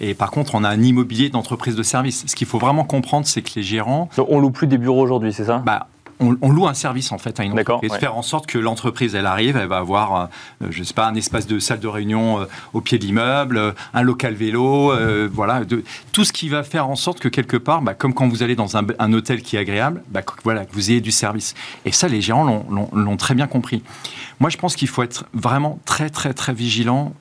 Et 0.00 0.14
par 0.14 0.30
contre, 0.30 0.54
on 0.54 0.64
a 0.64 0.68
un 0.68 0.80
immobilier 0.80 1.28
d'entreprise 1.28 1.74
de 1.74 1.82
service. 1.82 2.24
Ce 2.26 2.36
qu'il 2.36 2.46
faut 2.46 2.58
vraiment 2.58 2.84
comprendre, 2.84 3.26
c'est 3.26 3.42
que 3.42 3.50
les 3.56 3.62
gérants. 3.62 4.08
on 4.16 4.38
loue 4.38 4.50
plus 4.50 4.66
des 4.66 4.78
bureaux 4.78 5.02
aujourd'hui, 5.02 5.32
c'est 5.32 5.44
ça? 5.44 5.58
Bah, 5.58 5.88
on, 6.20 6.50
loue 6.50 6.66
un 6.66 6.74
service 6.74 7.12
en 7.12 7.18
fait 7.18 7.38
à 7.40 7.44
une 7.44 7.58
entreprise, 7.58 7.92
faire 7.94 8.16
en 8.16 8.22
sorte 8.22 8.46
que 8.46 8.58
l'entreprise 8.58 9.14
elle 9.14 9.26
arrive, 9.26 9.56
elle 9.56 9.68
va 9.68 9.78
avoir, 9.78 10.30
euh, 10.62 10.66
je 10.70 10.82
sais 10.82 10.94
pas, 10.94 11.06
un 11.06 11.14
espace 11.14 11.46
de 11.46 11.58
salle 11.58 11.80
de 11.80 11.88
réunion 11.88 12.40
euh, 12.40 12.44
au 12.72 12.80
pied 12.80 12.98
de 12.98 13.04
l'immeuble, 13.04 13.56
euh, 13.56 13.72
un 13.94 14.02
local 14.02 14.34
vélo, 14.34 14.92
voilà, 15.32 15.64
de, 15.64 15.82
tout 16.12 16.24
ce 16.24 16.32
qui 16.32 16.48
va 16.48 16.62
faire 16.62 16.88
en 16.88 16.96
sorte 16.96 17.20
que 17.20 17.28
quelque 17.28 17.56
part, 17.56 17.82
bah, 17.82 17.94
comme 17.94 18.14
quand 18.14 18.28
vous 18.28 18.42
allez 18.42 18.56
dans 18.56 18.76
un, 18.76 19.12
hôtel 19.12 19.42
qui 19.42 19.56
est 19.56 19.60
agréable, 19.60 20.02
bah, 20.10 20.22
voilà, 20.44 20.64
que 20.64 20.72
vous 20.72 20.90
ayez 20.90 21.00
du 21.00 21.12
service. 21.12 21.54
Et 21.84 21.92
ça, 21.92 22.08
les 22.08 22.20
gérants 22.20 22.66
l'ont 22.92 23.16
très 23.16 23.34
bien 23.34 23.46
compris. 23.46 23.82
Moi, 24.40 24.50
je 24.50 24.56
pense 24.56 24.76
qu'il 24.76 24.88
faut 24.88 25.02
être 25.02 25.24
vraiment 25.32 25.78
très 25.84 26.10
très 26.10 26.34
très 26.34 26.52
vigilant 26.52 27.12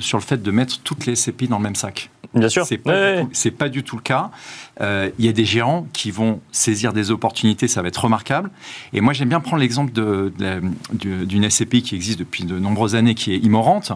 sur 0.00 0.18
le 0.18 0.22
fait 0.22 0.42
de 0.42 0.50
mettre 0.50 0.80
toutes 0.80 1.06
les 1.06 1.16
SCPI 1.16 1.48
dans 1.48 1.58
le 1.58 1.64
même 1.64 1.76
sac. 1.76 2.10
Bien 2.34 2.48
sûr. 2.48 2.64
C'est 2.66 2.78
pas, 2.78 3.22
pas, 3.58 3.68
du 3.68 3.82
tout 3.82 3.96
le 3.96 4.02
cas. 4.02 4.30
Euh, 4.80 5.10
il 5.18 5.26
y 5.26 5.28
a 5.28 5.32
des 5.32 5.44
gérants 5.44 5.86
qui 5.92 6.10
vont 6.10 6.40
saisir 6.50 6.92
des 6.92 7.10
opportunités, 7.10 7.68
ça 7.68 7.82
va 7.82 7.88
être 7.88 8.04
remarquable. 8.04 8.50
Et 8.92 9.00
moi, 9.00 9.12
j'aime 9.12 9.28
bien 9.28 9.40
prendre 9.40 9.60
l'exemple 9.60 9.92
d'une 9.92 11.50
SCPI 11.50 11.82
qui 11.82 11.94
existe 11.94 12.18
depuis 12.18 12.44
de 12.44 12.58
nombreuses 12.58 12.94
années, 12.94 13.14
qui 13.14 13.34
est 13.34 13.38
Immorante. 13.38 13.92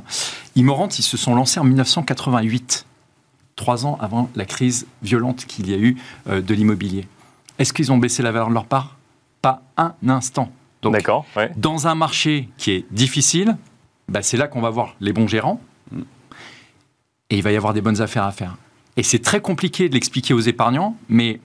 Immorante, 0.55 0.99
ils 0.99 1.03
se 1.03 1.17
sont 1.17 1.35
lancés 1.35 1.61
en 1.61 1.65
1988, 1.65 2.87
trois 3.57 3.87
ans 3.87 3.97
avant 4.01 4.31
la 4.37 4.45
crise 4.45 4.87
violente 5.03 5.47
qu'il 5.47 5.71
y 5.71 5.75
a 5.75 5.79
eu 5.79 5.97
euh, 6.29 6.43
de 6.43 6.55
l'immobilier. 6.55 7.07
Est-ce 7.59 7.73
qu'ils 7.73 7.91
ont 7.91 7.99
baissé 7.99 8.23
la 8.23 8.33
valeur 8.33 8.49
de 8.49 8.55
leur 8.55 8.67
part? 8.67 8.97
Pas 9.41 9.63
un 9.77 9.95
instant. 10.09 10.51
D'accord. 10.91 11.27
Dans 11.57 11.87
un 11.87 11.95
marché 11.95 12.49
qui 12.59 12.71
est 12.71 12.85
difficile, 12.91 13.57
bah, 14.09 14.23
c'est 14.23 14.37
là 14.37 14.47
qu'on 14.47 14.61
va 14.61 14.71
voir 14.71 14.95
les 15.01 15.13
bons 15.13 15.27
gérants 15.27 15.61
et 17.31 17.37
il 17.37 17.43
va 17.43 17.53
y 17.53 17.57
avoir 17.57 17.75
des 17.75 17.81
bonnes 17.81 18.01
affaires 18.01 18.25
à 18.25 18.33
faire. 18.33 18.57
Et 18.97 19.03
c'est 19.03 19.21
très 19.21 19.41
compliqué 19.41 19.89
de 19.89 19.95
l'expliquer 19.95 20.35
aux 20.35 20.41
épargnants, 20.41 20.97
mais 21.09 21.41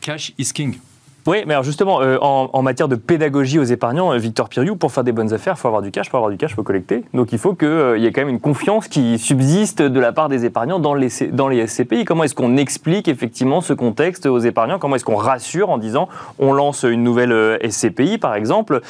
cash 0.00 0.32
is 0.38 0.52
king. 0.52 0.78
Oui, 1.26 1.44
mais 1.46 1.52
alors 1.52 1.64
justement, 1.64 2.00
euh, 2.00 2.16
en, 2.18 2.62
matière 2.62 2.88
de 2.88 2.96
pédagogie 2.96 3.58
aux 3.58 3.64
épargnants, 3.64 4.12
euh, 4.12 4.16
Victor 4.16 4.48
Piriou, 4.48 4.76
pour 4.76 4.90
faire 4.90 5.04
des 5.04 5.12
bonnes 5.12 5.34
affaires, 5.34 5.54
il 5.56 5.60
faut 5.60 5.68
avoir 5.68 5.82
du 5.82 5.90
cash, 5.90 6.08
pour 6.08 6.16
avoir 6.16 6.30
du 6.30 6.38
cash, 6.38 6.52
il 6.52 6.54
faut 6.54 6.62
collecter. 6.62 7.04
Donc 7.12 7.32
il 7.32 7.38
faut 7.38 7.54
qu'il 7.54 7.68
euh, 7.68 7.98
y 7.98 8.06
ait 8.06 8.12
quand 8.12 8.22
même 8.22 8.30
une 8.30 8.40
confiance 8.40 8.88
qui 8.88 9.18
subsiste 9.18 9.82
de 9.82 10.00
la 10.00 10.12
part 10.12 10.30
des 10.30 10.46
épargnants 10.46 10.78
dans 10.78 10.94
les, 10.94 11.10
dans 11.30 11.48
les 11.48 11.66
SCPI. 11.66 12.06
Comment 12.06 12.24
est-ce 12.24 12.34
qu'on 12.34 12.56
explique 12.56 13.06
effectivement 13.06 13.60
ce 13.60 13.74
contexte 13.74 14.24
aux 14.24 14.38
épargnants? 14.38 14.78
Comment 14.78 14.96
est-ce 14.96 15.04
qu'on 15.04 15.16
rassure 15.16 15.68
en 15.68 15.76
disant 15.76 16.08
on 16.38 16.54
lance 16.54 16.84
une 16.84 17.02
nouvelle 17.02 17.58
SCPI 17.70 18.16
par 18.16 18.34
exemple? 18.34 18.80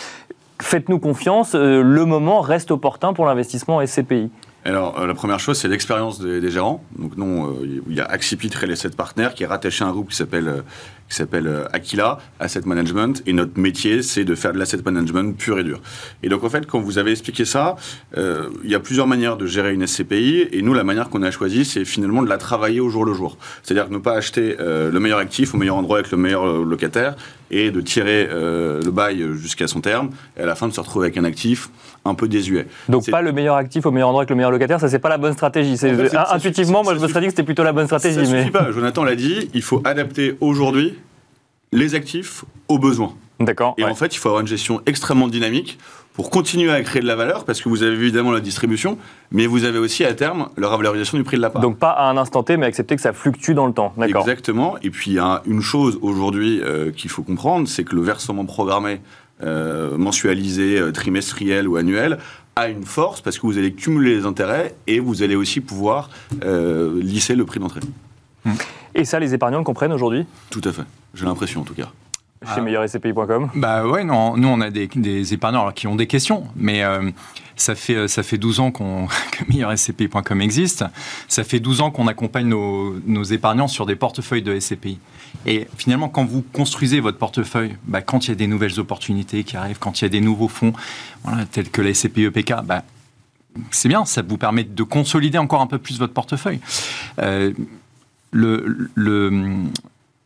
Faites-nous 0.62 0.98
confiance, 0.98 1.54
le 1.54 2.04
moment 2.04 2.42
reste 2.42 2.70
opportun 2.70 3.14
pour 3.14 3.24
l'investissement 3.24 3.84
SCPI 3.84 4.30
alors, 4.64 4.98
euh, 4.98 5.06
la 5.06 5.14
première 5.14 5.40
chose, 5.40 5.58
c'est 5.58 5.68
l'expérience 5.68 6.20
des, 6.20 6.50
gérants. 6.50 6.84
Donc, 6.98 7.16
non, 7.16 7.50
euh, 7.50 7.82
il 7.88 7.94
y 7.94 8.00
a 8.00 8.04
Axipit 8.04 8.50
Real 8.54 8.70
Estate 8.70 8.94
Partner 8.94 9.28
qui 9.34 9.44
est 9.44 9.46
rattaché 9.46 9.84
à 9.84 9.88
un 9.88 9.92
groupe 9.92 10.10
qui 10.10 10.16
s'appelle 10.16 10.48
euh, 10.48 10.62
qui 11.10 11.16
s'appelle 11.16 11.50
Aquila 11.72 12.18
Asset 12.38 12.62
Management. 12.64 13.22
Et 13.26 13.32
notre 13.32 13.58
métier, 13.58 14.02
c'est 14.02 14.24
de 14.24 14.34
faire 14.34 14.52
de 14.52 14.58
l'asset 14.58 14.78
management 14.84 15.36
pur 15.36 15.58
et 15.58 15.64
dur. 15.64 15.80
Et 16.22 16.28
donc, 16.28 16.44
en 16.44 16.48
fait, 16.48 16.66
quand 16.66 16.80
vous 16.80 16.96
avez 16.98 17.10
expliqué 17.10 17.44
ça, 17.44 17.76
il 18.16 18.70
y 18.70 18.74
a 18.74 18.80
plusieurs 18.80 19.06
manières 19.08 19.36
de 19.36 19.46
gérer 19.46 19.74
une 19.74 19.86
SCPI. 19.86 20.48
Et 20.52 20.62
nous, 20.62 20.72
la 20.72 20.84
manière 20.84 21.08
qu'on 21.10 21.22
a 21.22 21.30
choisie, 21.30 21.64
c'est 21.64 21.84
finalement 21.84 22.22
de 22.22 22.28
la 22.28 22.38
travailler 22.38 22.80
au 22.80 22.88
jour 22.88 23.04
le 23.04 23.12
jour. 23.12 23.36
C'est-à-dire 23.62 23.90
ne 23.90 23.98
pas 23.98 24.14
acheter 24.14 24.56
le 24.58 24.98
meilleur 25.00 25.18
actif 25.18 25.52
au 25.54 25.58
meilleur 25.58 25.76
endroit 25.76 25.98
avec 25.98 26.10
le 26.12 26.16
meilleur 26.16 26.46
locataire 26.64 27.16
et 27.52 27.72
de 27.72 27.80
tirer 27.80 28.28
euh, 28.30 28.80
le 28.80 28.90
bail 28.92 29.26
jusqu'à 29.34 29.66
son 29.66 29.80
terme, 29.80 30.10
et 30.38 30.42
à 30.42 30.46
la 30.46 30.54
fin 30.54 30.68
de 30.68 30.72
se 30.72 30.78
retrouver 30.80 31.06
avec 31.06 31.18
un 31.18 31.24
actif 31.24 31.68
un 32.04 32.14
peu 32.14 32.28
désuet. 32.28 32.68
Donc 32.88 33.10
pas 33.10 33.22
le 33.22 33.32
meilleur 33.32 33.56
actif 33.56 33.84
au 33.86 33.90
meilleur 33.90 34.08
endroit 34.08 34.24
que 34.24 34.30
le 34.30 34.36
meilleur 34.36 34.52
locataire, 34.52 34.78
ça 34.78 34.88
c'est 34.88 35.00
pas 35.00 35.08
la 35.08 35.18
bonne 35.18 35.32
stratégie. 35.32 35.76
C'est- 35.76 35.92
En 35.92 35.96
fait, 35.96 36.02
c'est- 36.04 36.08
ça 36.10 36.28
intuitivement, 36.32 36.84
moi 36.84 36.94
je 36.94 37.00
me 37.00 37.08
serais 37.08 37.18
dit 37.20 37.26
que 37.26 37.32
c'était 37.32 37.42
plutôt 37.42 37.64
la 37.64 37.72
bonne 37.72 37.86
stratégie. 37.86 38.24
Ça 38.24 38.32
mais... 38.32 38.38
suffit 38.42 38.52
pas, 38.52 38.70
Jonathan 38.70 39.02
l'a 39.02 39.16
dit, 39.16 39.50
il 39.52 39.62
faut 39.62 39.82
adapter 39.84 40.36
aujourd'hui 40.40 40.94
les 41.72 41.94
actifs 41.94 42.44
aux 42.68 42.78
besoins. 42.78 43.14
D'accord. 43.38 43.74
Et 43.78 43.84
ouais. 43.84 43.90
en 43.90 43.94
fait, 43.94 44.14
il 44.14 44.18
faut 44.18 44.28
avoir 44.28 44.42
une 44.42 44.46
gestion 44.46 44.82
extrêmement 44.86 45.28
dynamique 45.28 45.78
pour 46.12 46.28
continuer 46.28 46.70
à 46.70 46.82
créer 46.82 47.00
de 47.00 47.06
la 47.06 47.16
valeur, 47.16 47.44
parce 47.44 47.62
que 47.62 47.68
vous 47.68 47.82
avez 47.82 47.94
évidemment 47.94 48.32
la 48.32 48.40
distribution, 48.40 48.98
mais 49.30 49.46
vous 49.46 49.64
avez 49.64 49.78
aussi 49.78 50.04
à 50.04 50.12
terme 50.12 50.50
la 50.58 50.68
revalorisation 50.68 51.16
du 51.16 51.24
prix 51.24 51.36
de 51.36 51.42
la 51.42 51.48
part. 51.48 51.62
Donc 51.62 51.78
pas 51.78 51.90
à 51.90 52.10
un 52.10 52.16
instant 52.18 52.42
T, 52.42 52.56
mais 52.56 52.66
accepter 52.66 52.96
que 52.96 53.00
ça 53.00 53.12
fluctue 53.12 53.52
dans 53.52 53.66
le 53.66 53.72
temps. 53.72 53.94
D'accord. 53.96 54.22
Exactement. 54.22 54.76
Et 54.82 54.90
puis, 54.90 55.12
il 55.12 55.14
y 55.14 55.18
a 55.18 55.40
une 55.46 55.62
chose 55.62 55.98
aujourd'hui 56.02 56.60
euh, 56.60 56.90
qu'il 56.90 57.10
faut 57.10 57.22
comprendre, 57.22 57.66
c'est 57.66 57.84
que 57.84 57.94
le 57.94 58.02
versement 58.02 58.44
programmé, 58.44 59.00
euh, 59.42 59.96
mensualisé, 59.96 60.78
euh, 60.78 60.92
trimestriel 60.92 61.66
ou 61.66 61.76
annuel, 61.76 62.18
a 62.56 62.68
une 62.68 62.84
force 62.84 63.22
parce 63.22 63.38
que 63.38 63.46
vous 63.46 63.56
allez 63.56 63.72
cumuler 63.72 64.14
les 64.16 64.26
intérêts 64.26 64.74
et 64.86 65.00
vous 65.00 65.22
allez 65.22 65.36
aussi 65.36 65.62
pouvoir 65.62 66.10
euh, 66.44 67.00
lisser 67.00 67.34
le 67.34 67.46
prix 67.46 67.58
d'entrée. 67.58 67.80
Et 68.94 69.04
ça, 69.04 69.18
les 69.18 69.34
épargnants 69.34 69.58
le 69.58 69.64
comprennent 69.64 69.92
aujourd'hui 69.92 70.26
Tout 70.50 70.62
à 70.64 70.72
fait. 70.72 70.82
J'ai 71.14 71.24
l'impression, 71.26 71.60
en 71.60 71.64
tout 71.64 71.74
cas. 71.74 71.90
chez 72.44 72.54
Ah. 72.56 72.60
meilleurscpi.com. 72.60 73.50
Bah 73.54 73.86
ouais, 73.86 74.02
non, 74.04 74.36
nous 74.36 74.48
on 74.48 74.60
a 74.60 74.70
des, 74.70 74.86
des 74.88 75.34
épargnants 75.34 75.60
alors, 75.60 75.74
qui 75.74 75.86
ont 75.86 75.94
des 75.96 76.06
questions, 76.06 76.44
mais 76.56 76.82
euh, 76.82 77.10
ça, 77.56 77.74
fait, 77.74 77.94
euh, 77.94 78.08
ça 78.08 78.22
fait 78.22 78.38
12 78.38 78.60
ans 78.60 78.70
qu'on, 78.70 79.06
que 79.30 79.44
meilleurscpi.com 79.48 80.40
existe. 80.40 80.84
Ça 81.28 81.44
fait 81.44 81.60
12 81.60 81.82
ans 81.82 81.90
qu'on 81.90 82.06
accompagne 82.06 82.46
nos, 82.48 82.98
nos 83.06 83.22
épargnants 83.24 83.68
sur 83.68 83.84
des 83.86 83.96
portefeuilles 83.96 84.42
de 84.42 84.58
SCPI. 84.58 84.98
Et 85.46 85.68
finalement, 85.76 86.08
quand 86.08 86.24
vous 86.24 86.42
construisez 86.42 87.00
votre 87.00 87.18
portefeuille, 87.18 87.76
bah, 87.84 88.00
quand 88.02 88.26
il 88.26 88.30
y 88.30 88.32
a 88.32 88.36
des 88.36 88.46
nouvelles 88.46 88.80
opportunités 88.80 89.44
qui 89.44 89.56
arrivent, 89.56 89.78
quand 89.78 90.00
il 90.00 90.04
y 90.04 90.06
a 90.06 90.10
des 90.10 90.20
nouveaux 90.20 90.48
fonds, 90.48 90.72
voilà, 91.24 91.44
tels 91.44 91.70
que 91.70 91.82
la 91.82 91.92
SCPI 91.94 92.24
EPK, 92.24 92.54
bah, 92.64 92.82
c'est 93.70 93.88
bien, 93.88 94.04
ça 94.04 94.22
vous 94.22 94.38
permet 94.38 94.64
de 94.64 94.82
consolider 94.82 95.36
encore 95.38 95.60
un 95.60 95.66
peu 95.66 95.78
plus 95.78 95.98
votre 95.98 96.12
portefeuille. 96.12 96.60
Euh, 97.20 97.52
le, 98.30 98.90
le, 98.94 99.30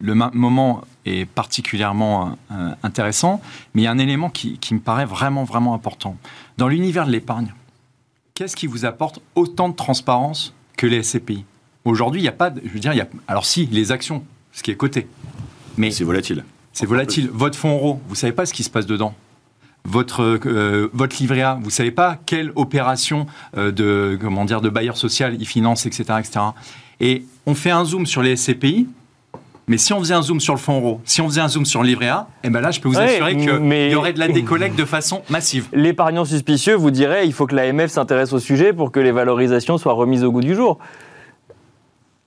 le 0.00 0.14
moment 0.14 0.82
est 1.06 1.24
particulièrement 1.24 2.36
euh, 2.50 2.70
intéressant, 2.82 3.40
mais 3.74 3.82
il 3.82 3.84
y 3.84 3.88
a 3.88 3.90
un 3.90 3.98
élément 3.98 4.30
qui, 4.30 4.58
qui 4.58 4.74
me 4.74 4.80
paraît 4.80 5.06
vraiment, 5.06 5.44
vraiment 5.44 5.74
important. 5.74 6.16
Dans 6.58 6.68
l'univers 6.68 7.06
de 7.06 7.12
l'épargne, 7.12 7.52
qu'est-ce 8.34 8.56
qui 8.56 8.66
vous 8.66 8.84
apporte 8.84 9.20
autant 9.34 9.68
de 9.68 9.74
transparence 9.74 10.54
que 10.76 10.86
les 10.86 11.02
SCPI 11.02 11.44
Aujourd'hui, 11.84 12.20
il 12.20 12.24
n'y 12.24 12.28
a 12.28 12.32
pas 12.32 12.50
de... 12.50 12.60
Je 12.64 12.70
veux 12.70 12.80
dire, 12.80 12.92
il 12.92 12.98
y 12.98 13.02
a, 13.02 13.08
alors 13.28 13.44
si, 13.46 13.66
les 13.66 13.92
actions, 13.92 14.24
ce 14.52 14.62
qui 14.62 14.70
est 14.70 14.76
coté, 14.76 15.06
mais 15.76 15.90
C'est 15.90 16.04
volatile. 16.04 16.44
c'est 16.72 16.86
volatile. 16.86 17.28
Votre 17.32 17.58
fonds 17.58 17.74
euro, 17.74 18.00
vous 18.08 18.14
savez 18.14 18.32
pas 18.32 18.46
ce 18.46 18.54
qui 18.54 18.62
se 18.62 18.70
passe 18.70 18.86
dedans. 18.86 19.14
Votre, 19.86 20.40
euh, 20.46 20.88
votre 20.94 21.16
livret 21.20 21.42
A, 21.42 21.58
vous 21.60 21.68
savez 21.68 21.90
pas 21.90 22.18
quelle 22.24 22.52
opération 22.56 23.26
euh, 23.58 23.70
de, 23.70 24.16
comment 24.18 24.46
dire, 24.46 24.62
de 24.62 24.70
bailleur 24.70 24.96
social 24.96 25.36
il 25.38 25.46
finance, 25.46 25.84
etc., 25.84 26.04
etc. 26.20 26.40
Et 27.00 27.24
on 27.46 27.54
fait 27.54 27.70
un 27.70 27.84
zoom 27.84 28.06
sur 28.06 28.22
les 28.22 28.36
SCPI, 28.36 28.86
mais 29.66 29.78
si 29.78 29.92
on 29.92 29.98
faisait 29.98 30.14
un 30.14 30.22
zoom 30.22 30.40
sur 30.40 30.54
le 30.54 30.60
fonds 30.60 30.78
euro, 30.80 31.00
si 31.04 31.20
on 31.20 31.28
faisait 31.28 31.40
un 31.40 31.48
zoom 31.48 31.64
sur 31.64 31.82
le 31.82 31.88
livret 31.88 32.08
A, 32.08 32.28
eh 32.42 32.50
ben 32.50 32.60
là, 32.60 32.70
je 32.70 32.80
peux 32.80 32.88
vous 32.88 32.96
Ouais, 32.96 33.14
assurer 33.14 33.36
qu'il 33.36 33.50
mais- 33.60 33.90
y 33.90 33.94
aurait 33.94 34.12
de 34.12 34.18
la 34.18 34.28
décollecte 34.28 34.76
de 34.78 34.84
façon 34.84 35.22
massive. 35.30 35.66
L'épargnant 35.72 36.24
suspicieux 36.24 36.74
vous 36.74 36.90
dirait 36.90 37.26
il 37.26 37.32
faut 37.32 37.46
que 37.46 37.54
l'AMF 37.54 37.90
s'intéresse 37.90 38.32
au 38.32 38.38
sujet 38.38 38.72
pour 38.72 38.92
que 38.92 39.00
les 39.00 39.12
valorisations 39.12 39.78
soient 39.78 39.94
remises 39.94 40.22
au 40.24 40.30
goût 40.32 40.42
du 40.42 40.54
jour. 40.54 40.78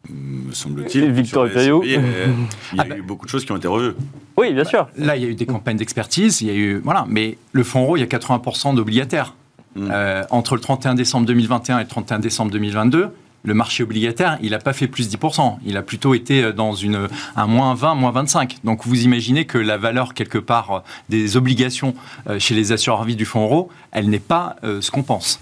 me 0.10 0.54
semble-t-il. 0.54 1.12
Victor. 1.12 1.48
SCPI, 1.48 1.70
euh, 1.98 2.28
Il 2.74 2.78
y 2.78 2.80
a 2.80 2.84
Ah 2.84 2.86
bah. 2.90 2.98
eu 2.98 3.02
beaucoup 3.02 3.26
de 3.26 3.30
choses 3.32 3.46
qui 3.46 3.52
ont 3.52 3.58
été 3.58 3.68
revues. 3.68 3.94
Oui, 4.38 4.54
bien 4.54 4.64
sûr. 4.64 4.88
Là, 4.98 5.16
il 5.18 5.24
y 5.24 5.26
a 5.26 5.30
eu 5.30 5.36
des 5.36 5.46
campagnes 5.46 5.78
d'expertise, 5.78 6.42
il 6.42 6.48
y 6.48 6.52
a 6.52 6.54
eu 6.54 6.80
voilà, 6.84 7.06
mais 7.10 7.38
le 7.52 7.64
fonds 7.64 7.82
euro, 7.84 7.98
il 7.98 8.00
y 8.00 8.04
a 8.04 8.08
80% 8.08 8.74
d'obligataires. 8.76 9.34
Mm. 9.76 9.90
Euh, 9.92 10.24
entre 10.32 10.56
le 10.56 10.62
31 10.62 10.96
décembre 10.96 11.26
2021 11.28 11.80
et 11.80 11.84
le 11.84 11.88
31 11.88 12.20
décembre 12.20 12.52
2022, 12.52 13.10
le 13.44 13.54
marché 13.54 13.84
obligataire, 13.84 14.38
il 14.42 14.52
n'a 14.52 14.60
pas 14.60 14.74
fait 14.74 14.88
plus 14.88 15.10
10%. 15.10 15.58
Il 15.66 15.78
a 15.78 15.82
plutôt 15.82 16.14
été 16.14 16.44
euh, 16.44 16.54
dans 16.54 16.74
une, 16.74 17.08
un 17.36 17.48
moins 17.48 17.74
20, 17.74 17.96
moins 17.96 18.12
25. 18.12 18.58
Donc 18.64 18.86
vous 18.86 19.04
imaginez 19.04 19.46
que 19.46 19.58
la 19.58 19.78
valeur, 19.78 20.14
quelque 20.14 20.38
part, 20.38 20.72
euh, 20.72 20.80
des 21.10 21.38
obligations 21.38 21.94
euh, 22.30 22.40
chez 22.40 22.56
les 22.56 22.72
assureurs 22.72 23.04
vie 23.04 23.16
du 23.16 23.26
fonds 23.26 23.44
euro, 23.44 23.70
elle 23.92 24.10
n'est 24.10 24.20
pas 24.20 24.56
euh, 24.64 24.82
ce 24.82 24.92
qu'on 24.92 25.04
pense. 25.04 25.40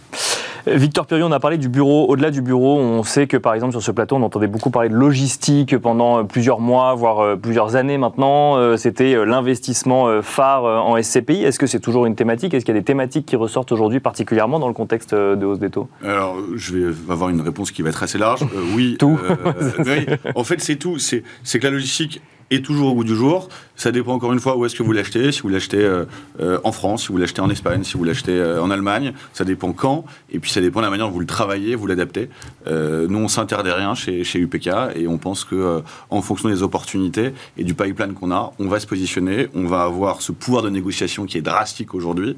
Victor 0.67 1.05
Purion, 1.05 1.27
on 1.27 1.31
a 1.31 1.39
parlé 1.39 1.60
du 1.60 1.69
bureau. 1.69 2.08
Au-delà 2.10 2.31
du 2.31 2.41
bureau, 2.41 2.79
on 2.79 3.03
sait 3.03 3.27
que 3.27 3.38
par 3.38 3.53
exemple 3.53 3.73
sur 3.73 3.84
ce 3.84 3.91
plateau, 3.91 4.15
on 4.15 4.23
entendait 4.23 4.47
beaucoup 4.47 4.71
parler 4.71 4.89
de 4.89 4.95
logistique 4.95 5.77
pendant 5.77 6.25
plusieurs 6.25 6.60
mois, 6.60 6.95
voire 6.95 7.38
plusieurs 7.38 7.75
années 7.75 7.99
maintenant. 7.99 8.75
C'était 8.75 9.23
l'investissement 9.27 10.23
phare 10.23 10.63
en 10.63 10.99
SCPI. 10.99 11.43
Est-ce 11.43 11.60
que 11.60 11.67
c'est 11.67 11.79
toujours 11.79 12.08
une 12.08 12.15
thématique? 12.15 12.55
Est-ce 12.55 12.65
qu'il 12.65 12.73
y 12.73 12.77
a 12.77 12.81
des 12.81 12.86
thématiques 12.86 13.27
qui 13.27 13.36
ressortent 13.36 13.71
aujourd'hui 13.71 13.99
particulièrement 13.99 14.58
dans 14.58 14.67
le 14.67 14.73
contexte 14.73 15.13
de 15.13 15.45
hausse 15.45 15.60
des 15.60 15.69
taux? 15.69 15.88
Alors, 16.03 16.36
je 16.55 16.75
vais 16.75 16.95
avoir 17.12 17.29
une 17.29 17.41
réponse 17.41 17.69
qui 17.69 17.84
va 17.84 17.85
être 17.89 18.04
assez 18.04 18.17
large. 18.17 18.43
Euh, 18.43 18.62
oui. 18.74 18.95
Tout. 19.00 19.19
euh, 19.24 19.71
oui. 19.86 20.06
En 20.36 20.43
fait, 20.43 20.62
c'est 20.62 20.76
tout. 20.76 21.00
C'est 21.00 21.21
que 21.21 21.63
la 21.63 21.71
logistique 21.71 22.21
est 22.52 22.63
toujours 22.63 22.91
au 22.91 22.95
goût 22.95 23.04
du 23.04 23.15
jour. 23.15 23.50
Ça 23.76 23.91
dépend 23.91 24.13
encore 24.13 24.32
une 24.32 24.39
fois 24.39 24.56
où 24.56 24.65
est-ce 24.65 24.76
que 24.76 24.84
vous 24.84 24.91
l'achetez. 24.91 25.32
Si 25.32 25.41
vous 25.41 25.50
l'achetez 25.50 25.84
euh, 25.84 26.06
euh, 26.39 26.60
en 26.63 26.71
France, 26.71 27.04
si 27.04 27.08
vous 27.12 27.17
l'achetez 27.17 27.41
en 27.41 27.50
Espagne, 27.50 27.84
si 27.84 27.98
vous 27.98 28.04
l'achetez 28.04 28.34
euh, 28.34 28.62
en 28.62 28.69
Allemagne. 28.69 29.13
Ça 29.34 29.43
dépend 29.43 29.74
quand. 29.74 30.06
Et 30.32 30.39
puis, 30.39 30.52
ça 30.52 30.62
dépend 30.62 30.80
de 30.80 30.86
la 30.86 30.91
manière 30.91 31.08
dont 31.08 31.13
vous 31.13 31.19
le 31.19 31.26
travaillez, 31.26 31.76
vous 31.76 31.88
l'adaptez. 31.88 32.30
Nous, 32.67 33.19
on 33.19 33.28
s'interdit 33.28 33.71
rien 33.71 33.95
chez, 33.95 34.24
chez 34.24 34.39
UPK 34.39 34.69
et 34.95 35.08
on 35.08 35.17
pense 35.17 35.43
que 35.43 35.82
en 36.10 36.21
fonction 36.21 36.50
des 36.50 36.63
opportunités 36.63 37.34
et 37.58 37.63
du 37.63 37.74
pipeline 37.74 38.13
qu'on 38.13 38.32
a, 38.32 38.54
on 38.60 38.67
va 38.67 38.80
se 38.80 38.88
positionner. 38.88 39.48
On 39.54 39.65
va 39.65 39.84
avoir 39.84 40.21
ce 40.21 40.32
pouvoir 40.32 40.63
de 40.63 40.69
négociation 40.69 41.26
qui 41.26 41.38
est 41.38 41.41
drastique 41.41 41.93
aujourd'hui. 41.93 42.36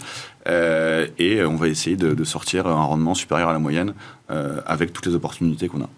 Euh, 0.47 1.07
et 1.19 1.43
on 1.43 1.55
va 1.55 1.67
essayer 1.67 1.95
de, 1.95 2.23
sortir 2.23 2.67
un 2.67 2.83
rendement 2.83 3.13
supérieur 3.13 3.49
à 3.49 3.53
la 3.53 3.59
moyenne 3.59 3.93
euh, 4.29 4.59
avec 4.65 4.91
toutes 4.93 5.05
les 5.05 5.15
opportunités 5.15 5.67
qu'on 5.67 5.81
a. 5.81 5.89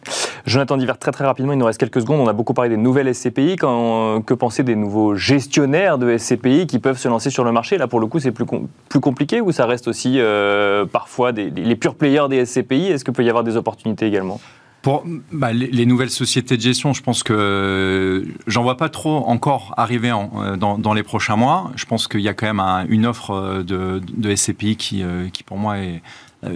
Jonathan 0.45 0.77
Diver, 0.77 0.93
très 0.99 1.11
très 1.11 1.25
rapidement, 1.25 1.53
il 1.53 1.59
nous 1.59 1.65
reste 1.65 1.79
quelques 1.79 2.01
secondes. 2.01 2.19
On 2.19 2.27
a 2.27 2.33
beaucoup 2.33 2.53
parlé 2.53 2.69
des 2.69 2.77
nouvelles 2.77 3.13
SCPI. 3.13 3.55
Que 3.57 4.33
penser 4.33 4.63
des 4.63 4.75
nouveaux 4.75 5.15
gestionnaires 5.15 5.97
de 5.97 6.17
SCPI 6.17 6.67
qui 6.67 6.79
peuvent 6.79 6.97
se 6.97 7.07
lancer 7.07 7.29
sur 7.29 7.43
le 7.43 7.51
marché? 7.51 7.77
Là, 7.77 7.87
pour 7.87 7.99
le 7.99 8.07
coup, 8.07 8.19
c'est 8.19 8.31
plus, 8.31 8.45
plus 8.89 8.99
compliqué 8.99 9.41
ou 9.41 9.51
ça 9.51 9.65
reste 9.65 9.87
aussi 9.87 10.19
euh, 10.19 10.85
parfois 10.85 11.31
les 11.31 11.75
purs 11.75 11.95
players 11.95 12.27
des 12.29 12.45
SCPI 12.45 12.87
Est-ce 12.87 13.03
qu'il 13.03 13.13
peut 13.13 13.23
y 13.23 13.29
avoir 13.29 13.43
des 13.43 13.57
opportunités 13.57 14.05
également? 14.05 14.39
Pour 14.81 15.03
bah, 15.31 15.51
les, 15.51 15.67
les 15.67 15.85
nouvelles 15.85 16.09
sociétés 16.09 16.55
de 16.55 16.61
gestion, 16.61 16.93
je 16.93 17.01
pense 17.01 17.23
que 17.23 17.33
euh, 17.33 18.25
j'en 18.47 18.63
vois 18.63 18.77
pas 18.77 18.87
trop 18.87 19.17
encore 19.27 19.73
arriver 19.75 20.11
euh, 20.11 20.55
dans, 20.55 20.93
les 20.93 21.03
prochains 21.03 21.35
mois. 21.35 21.71
Je 21.75 21.85
pense 21.85 22.07
qu'il 22.07 22.21
y 22.21 22.29
a 22.29 22.33
quand 22.33 22.45
même 22.45 22.61
un- 22.61 22.85
une 22.87 23.05
offre 23.05 23.31
euh, 23.31 23.63
de, 23.63 24.35
SCPI 24.35 24.77
qui, 24.77 25.03
qui 25.33 25.43
pour 25.43 25.57
moi 25.57 25.79
est 25.79 26.01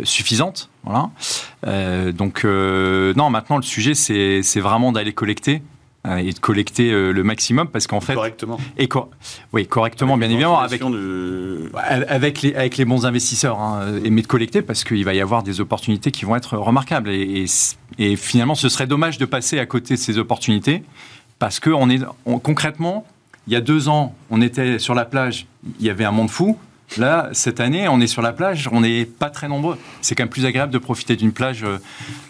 suffisante. 0.03 0.69
Voilà. 0.85 1.09
Donc 2.13 2.45
non, 2.45 3.29
maintenant 3.29 3.57
le 3.57 3.63
sujet 3.63 3.93
c'est 3.95 4.59
vraiment 4.61 4.91
d'aller 4.93 5.11
collecter 5.13 5.61
et 6.05 6.33
de 6.33 6.39
collecter 6.39 6.91
euh, 6.91 7.11
le 7.11 7.23
maximum 7.23 7.67
parce 7.69 7.87
qu'en 7.87 8.01
fait 8.01 8.13
Correctement. 8.13 8.59
et 8.77 8.87
co- 8.89 9.09
oui 9.53 9.65
correctement 9.65 10.17
bien 10.17 10.29
évidemment 10.29 10.59
avec 10.59 10.81
De... 10.81 11.71
avec 12.09 12.41
les, 12.41 12.53
avec 12.55 12.75
les 12.77 12.83
bons 12.85 13.05
investisseurs, 13.05 13.57
hein, 13.59 13.85
et 14.03 14.09
mais 14.09 14.21
de 14.21 14.27
collecter 14.27 14.61
parce 14.61 14.83
qu'il 14.83 15.03
va 15.05 15.13
y 15.13 15.21
avoir 15.21 15.43
des 15.43 15.61
opportunités 15.61 16.11
qui 16.11 16.25
vont 16.25 16.35
être 16.35 16.57
remarquables. 16.57 17.09
Et, 17.09 17.43
et- 17.43 17.45
et 17.99 18.15
finalement, 18.15 18.55
ce 18.55 18.69
serait 18.69 18.87
dommage 18.87 19.17
de 19.19 19.25
passer 19.25 19.59
à 19.59 19.65
côté 19.65 19.93
de 19.93 19.99
ces 19.99 20.17
opportunités 20.17 20.83
parce 21.39 21.59
que 21.59 21.69
on 21.69 21.89
est, 21.89 21.99
on- 22.25 22.39
concrètement, 22.39 23.05
il 23.47 23.53
y 23.53 23.55
a 23.55 23.61
deux 23.61 23.87
ans, 23.87 24.15
on 24.31 24.41
était 24.41 24.79
sur 24.79 24.95
la 24.95 25.05
plage, 25.05 25.45
il 25.79 25.85
y 25.85 25.89
avait 25.89 26.05
un 26.05 26.11
monde 26.11 26.29
fou. 26.29 26.57
Là, 26.97 27.29
cette 27.31 27.59
année, 27.59 27.87
on 27.87 27.99
est 27.99 28.07
sur 28.07 28.21
la 28.21 28.33
plage, 28.33 28.69
on 28.71 28.81
n'est 28.81 29.05
pas 29.05 29.29
très 29.29 29.47
nombreux. 29.47 29.77
C'est 30.01 30.15
quand 30.15 30.23
même 30.23 30.29
plus 30.29 30.45
agréable 30.45 30.71
de 30.71 30.77
profiter 30.77 31.15
d'une 31.15 31.31
plage 31.31 31.63
euh, 31.63 31.79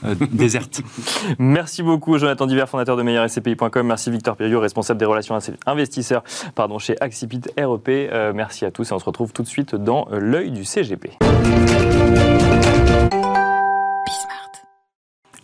euh, 0.05 0.15
déserte. 0.31 0.81
Merci 1.39 1.83
beaucoup, 1.83 2.17
Jonathan 2.17 2.47
Diver, 2.47 2.65
fondateur 2.67 2.95
de 2.95 3.03
meilleurscpi.com. 3.03 3.87
Merci, 3.87 4.09
Victor 4.09 4.37
Périot, 4.37 4.59
responsable 4.59 4.99
des 4.99 5.05
relations 5.05 5.37
investisseurs 5.65 6.23
pardon, 6.55 6.79
chez 6.79 6.95
Axipit 7.01 7.41
REP. 7.57 7.89
Euh, 7.89 8.31
merci 8.33 8.65
à 8.65 8.71
tous 8.71 8.89
et 8.89 8.93
on 8.93 8.99
se 8.99 9.05
retrouve 9.05 9.33
tout 9.33 9.43
de 9.43 9.47
suite 9.47 9.75
dans 9.75 10.07
l'œil 10.11 10.51
du 10.51 10.63
CGP. 10.63 11.17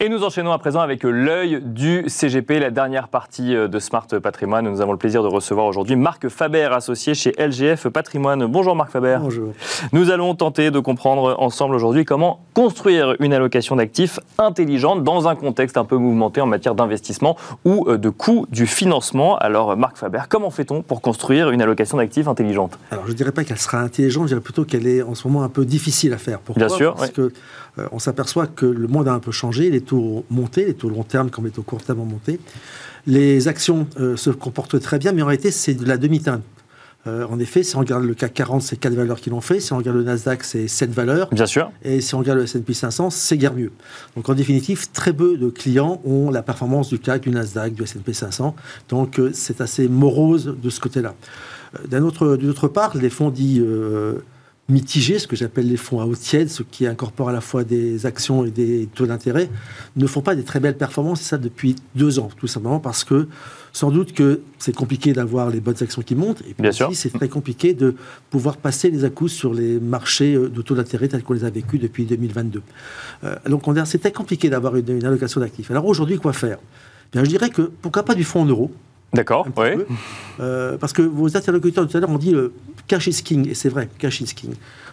Et 0.02 0.08
nous 0.08 0.24
enchaînons 0.24 0.54
à 0.54 0.58
présent 0.60 0.80
avec 0.80 1.04
l'œil 1.04 1.60
du 1.62 2.06
CGP, 2.08 2.62
la 2.62 2.72
dernière 2.72 3.10
partie 3.10 3.54
euh, 3.54 3.68
de 3.68 3.80
Smart 3.80 4.08
Patrimoine. 4.08 4.70
Nous 4.70 4.80
avons 4.80 4.94
le 4.94 4.98
plaisir 4.98 5.24
de 5.24 5.28
recevoir 5.28 5.66
aujourd'hui 5.66 5.98
Marc 5.98 6.30
Faber, 6.30 6.70
associé 6.72 7.14
chez 7.14 7.34
LGF 7.38 7.90
Patrimoine. 7.90 8.46
Bonjour 8.46 8.78
Marc 8.78 8.92
Faber. 8.92 9.18
Bonjour. 9.20 9.52
Nous 9.92 10.10
allons 10.10 10.36
tenter 10.36 10.72
de 10.72 10.80
comprendre 10.80 11.36
ensemble 11.40 11.76
aujourd'hui 11.76 12.06
comment 12.06 12.40
construire 12.54 13.18
une 13.20 13.34
allocation 13.34 13.76
d'actifs 13.76 14.22
intelligente 14.38 15.04
dans 15.04 15.28
un 15.28 15.36
contexte 15.36 15.76
un 15.76 15.84
peu 15.84 15.98
mouvementé 15.98 16.40
en 16.40 16.46
matière 16.46 16.76
d'investissement 16.76 17.36
ou 17.66 17.86
euh, 17.90 17.98
de 17.98 18.10
coût 18.10 18.48
du 18.50 18.68
financement. 18.68 19.38
Alors 19.40 19.76
Marc 19.76 19.98
Faber, 19.98 20.22
comment 20.30 20.50
fait-on 20.50 20.82
pour 20.82 21.02
construire 21.02 21.50
une 21.52 21.62
allocation 21.62 21.98
d'actifs 21.98 22.30
intelligente? 22.30 22.80
Alors, 22.92 23.04
je 23.06 23.12
ne 23.12 23.18
dirais 23.18 23.34
pas 23.34 23.44
qu'elle 23.44 23.60
sera 23.60 23.80
intelligente, 23.80 24.24
je 24.24 24.28
dirais 24.30 24.40
plutôt 24.40 24.64
qu'elle 24.64 24.88
est 24.88 25.02
en 25.02 25.14
ce 25.14 25.28
moment 25.28 25.44
un 25.44 25.50
peu 25.50 25.66
difficile 25.66 26.14
à 26.14 26.18
faire. 26.18 26.40
Pourquoi? 26.40 26.68
Bien 26.68 26.74
sûr, 26.74 26.96
Parce 26.96 27.08
ouais. 27.08 27.14
que 27.14 27.34
euh, 27.80 27.88
on 27.92 28.00
s'aperçoit 28.00 28.48
que 28.48 28.66
le 28.66 28.88
monde 28.88 29.08
a 29.08 29.14
un 29.14 29.20
peu 29.20 29.32
changé, 29.32 29.70
les 29.70 29.82
taux 29.90 29.98
ont 29.98 30.24
monté, 30.30 30.66
les 30.66 30.74
taux 30.74 30.90
long 30.90 31.04
terme 31.04 31.30
comme 31.30 31.46
les 31.46 31.52
taux 31.52 31.64
court 31.64 31.82
terme 31.82 32.00
ont 32.02 32.06
monté. 32.06 32.40
Les 33.08 33.48
actions 33.48 33.88
euh, 34.00 34.16
se 34.16 34.30
comportent 34.30 34.80
très 34.80 35.00
bien, 35.00 35.12
mais 35.12 35.22
en 35.22 35.26
réalité, 35.28 35.52
c'est 35.52 35.74
de 35.74 35.86
la 35.86 35.98
demi-teinte. 35.98 36.44
Euh, 37.08 37.26
en 37.30 37.40
effet, 37.40 37.64
si 37.64 37.76
on 37.78 37.80
regarde 37.80 38.04
le 38.04 38.14
CAC 38.14 38.34
40, 38.34 38.62
c'est 38.62 38.76
quatre 38.76 38.94
valeurs 38.94 39.20
qui 39.22 39.30
l'ont 39.30 39.42
fait. 39.42 39.60
Si 39.62 39.72
on 39.72 39.78
regarde 39.78 39.98
le 39.98 40.04
Nasdaq, 40.04 40.44
c'est 40.44 40.68
sept 40.68 40.92
valeurs. 40.92 41.30
Bien 41.32 41.46
sûr. 41.46 41.72
Et 41.82 42.02
si 42.02 42.14
on 42.14 42.20
regarde 42.20 42.40
le 42.40 42.44
S&P 42.44 42.74
500, 42.74 43.10
c'est 43.10 43.38
guère 43.38 43.54
mieux. 43.54 43.72
Donc 44.16 44.28
en 44.28 44.34
définitive, 44.34 44.92
très 44.92 45.14
peu 45.14 45.38
de 45.38 45.50
clients 45.50 46.02
ont 46.04 46.30
la 46.30 46.44
performance 46.44 46.90
du 46.90 47.00
CAC, 47.00 47.22
du 47.22 47.30
Nasdaq, 47.30 47.74
du 47.74 47.84
S&P 47.84 48.14
500. 48.14 48.54
Donc 48.90 49.18
euh, 49.18 49.32
c'est 49.34 49.62
assez 49.62 49.88
morose 49.88 50.58
de 50.62 50.70
ce 50.70 50.82
côté-là. 50.82 51.16
D'un 51.88 52.04
autre, 52.04 52.36
d'une 52.36 52.50
autre 52.50 52.68
part, 52.68 52.98
les 52.98 53.10
fonds 53.10 53.30
dits 53.30 53.62
mitigés, 54.70 55.20
ce 55.20 55.28
que 55.28 55.36
j'appelle 55.36 55.68
les 55.68 55.78
fonds 55.78 56.00
à 56.00 56.06
eau 56.06 56.16
tiède, 56.16 56.50
ceux 56.50 56.64
qui 56.70 56.86
incorporent 56.86 57.30
à 57.30 57.34
la 57.34 57.42
fois 57.42 57.64
des 57.64 58.06
actions 58.06 58.46
et 58.46 58.52
des 58.52 58.88
taux 58.94 59.06
d'intérêt, 59.08 59.50
ne 59.96 60.06
font 60.08 60.22
pas 60.22 60.36
des 60.36 60.44
très 60.44 60.60
belles 60.60 60.78
performances, 60.78 61.22
et 61.22 61.24
ça 61.26 61.38
depuis 61.38 61.76
deux 61.96 62.20
ans, 62.20 62.30
tout 62.38 62.48
simplement 62.48 62.80
parce 62.80 63.04
que 63.04 63.28
sans 63.74 63.92
doute 63.92 64.14
que 64.14 64.42
c'est 64.58 64.76
compliqué 64.76 65.14
d'avoir 65.14 65.50
les 65.50 65.60
bonnes 65.60 65.76
actions 65.82 66.02
qui 66.02 66.16
montent, 66.16 66.42
et 66.42 66.54
puis 66.54 66.64
Bien 66.64 66.72
aussi, 66.88 66.96
c'est 66.96 67.10
très 67.12 67.30
compliqué 67.30 67.74
de 67.74 67.96
pouvoir 68.30 68.58
passer 68.58 68.90
les 68.92 69.04
à-coups 69.06 69.32
sur 69.32 69.54
les 69.54 69.80
marchés 69.80 70.36
euh, 70.36 70.50
de 70.50 70.62
taux 70.62 70.76
d'intérêt 70.76 71.08
tels 71.08 71.24
qu'on 71.24 71.34
les 71.34 71.44
a 71.46 71.50
vécus 71.50 71.80
depuis 71.80 72.06
2022. 72.06 72.62
Euh, 73.24 73.36
donc 73.48 73.68
on 73.68 73.74
dirait- 73.74 73.86
c'est 73.86 74.00
très 74.00 74.12
compliqué 74.12 74.50
d'avoir 74.50 74.76
une, 74.76 74.90
une 74.90 75.06
allocation 75.06 75.42
d'actifs. 75.42 75.70
Alors 75.72 75.86
aujourd'hui, 75.86 76.18
quoi 76.18 76.34
faire? 76.34 76.58
Bien, 77.12 77.24
Je 77.24 77.30
dirais 77.30 77.50
que 77.50 77.64
pourquoi 77.82 78.04
pas 78.04 78.16
du 78.16 78.24
fonds 78.24 78.42
en 78.42 78.46
euros? 78.46 78.72
D'accord. 79.14 79.48
Oui. 79.58 79.84
Euh, 80.40 80.78
parce 80.78 80.94
que 80.94 81.02
vos 81.02 81.36
interlocuteurs 81.36 81.88
tout 81.88 81.98
à 81.98 82.00
l'heure 82.00 82.10
ont 82.12 82.18
dit 82.18 82.32
le 82.32 82.54
cash 82.88 83.08
is 83.08 83.24
king, 83.24 83.50
et 83.50 83.54
c'est 83.56 83.70
vrai, 83.70 83.90
cash 83.98 84.22
is 84.22 84.26
king. 84.36 84.52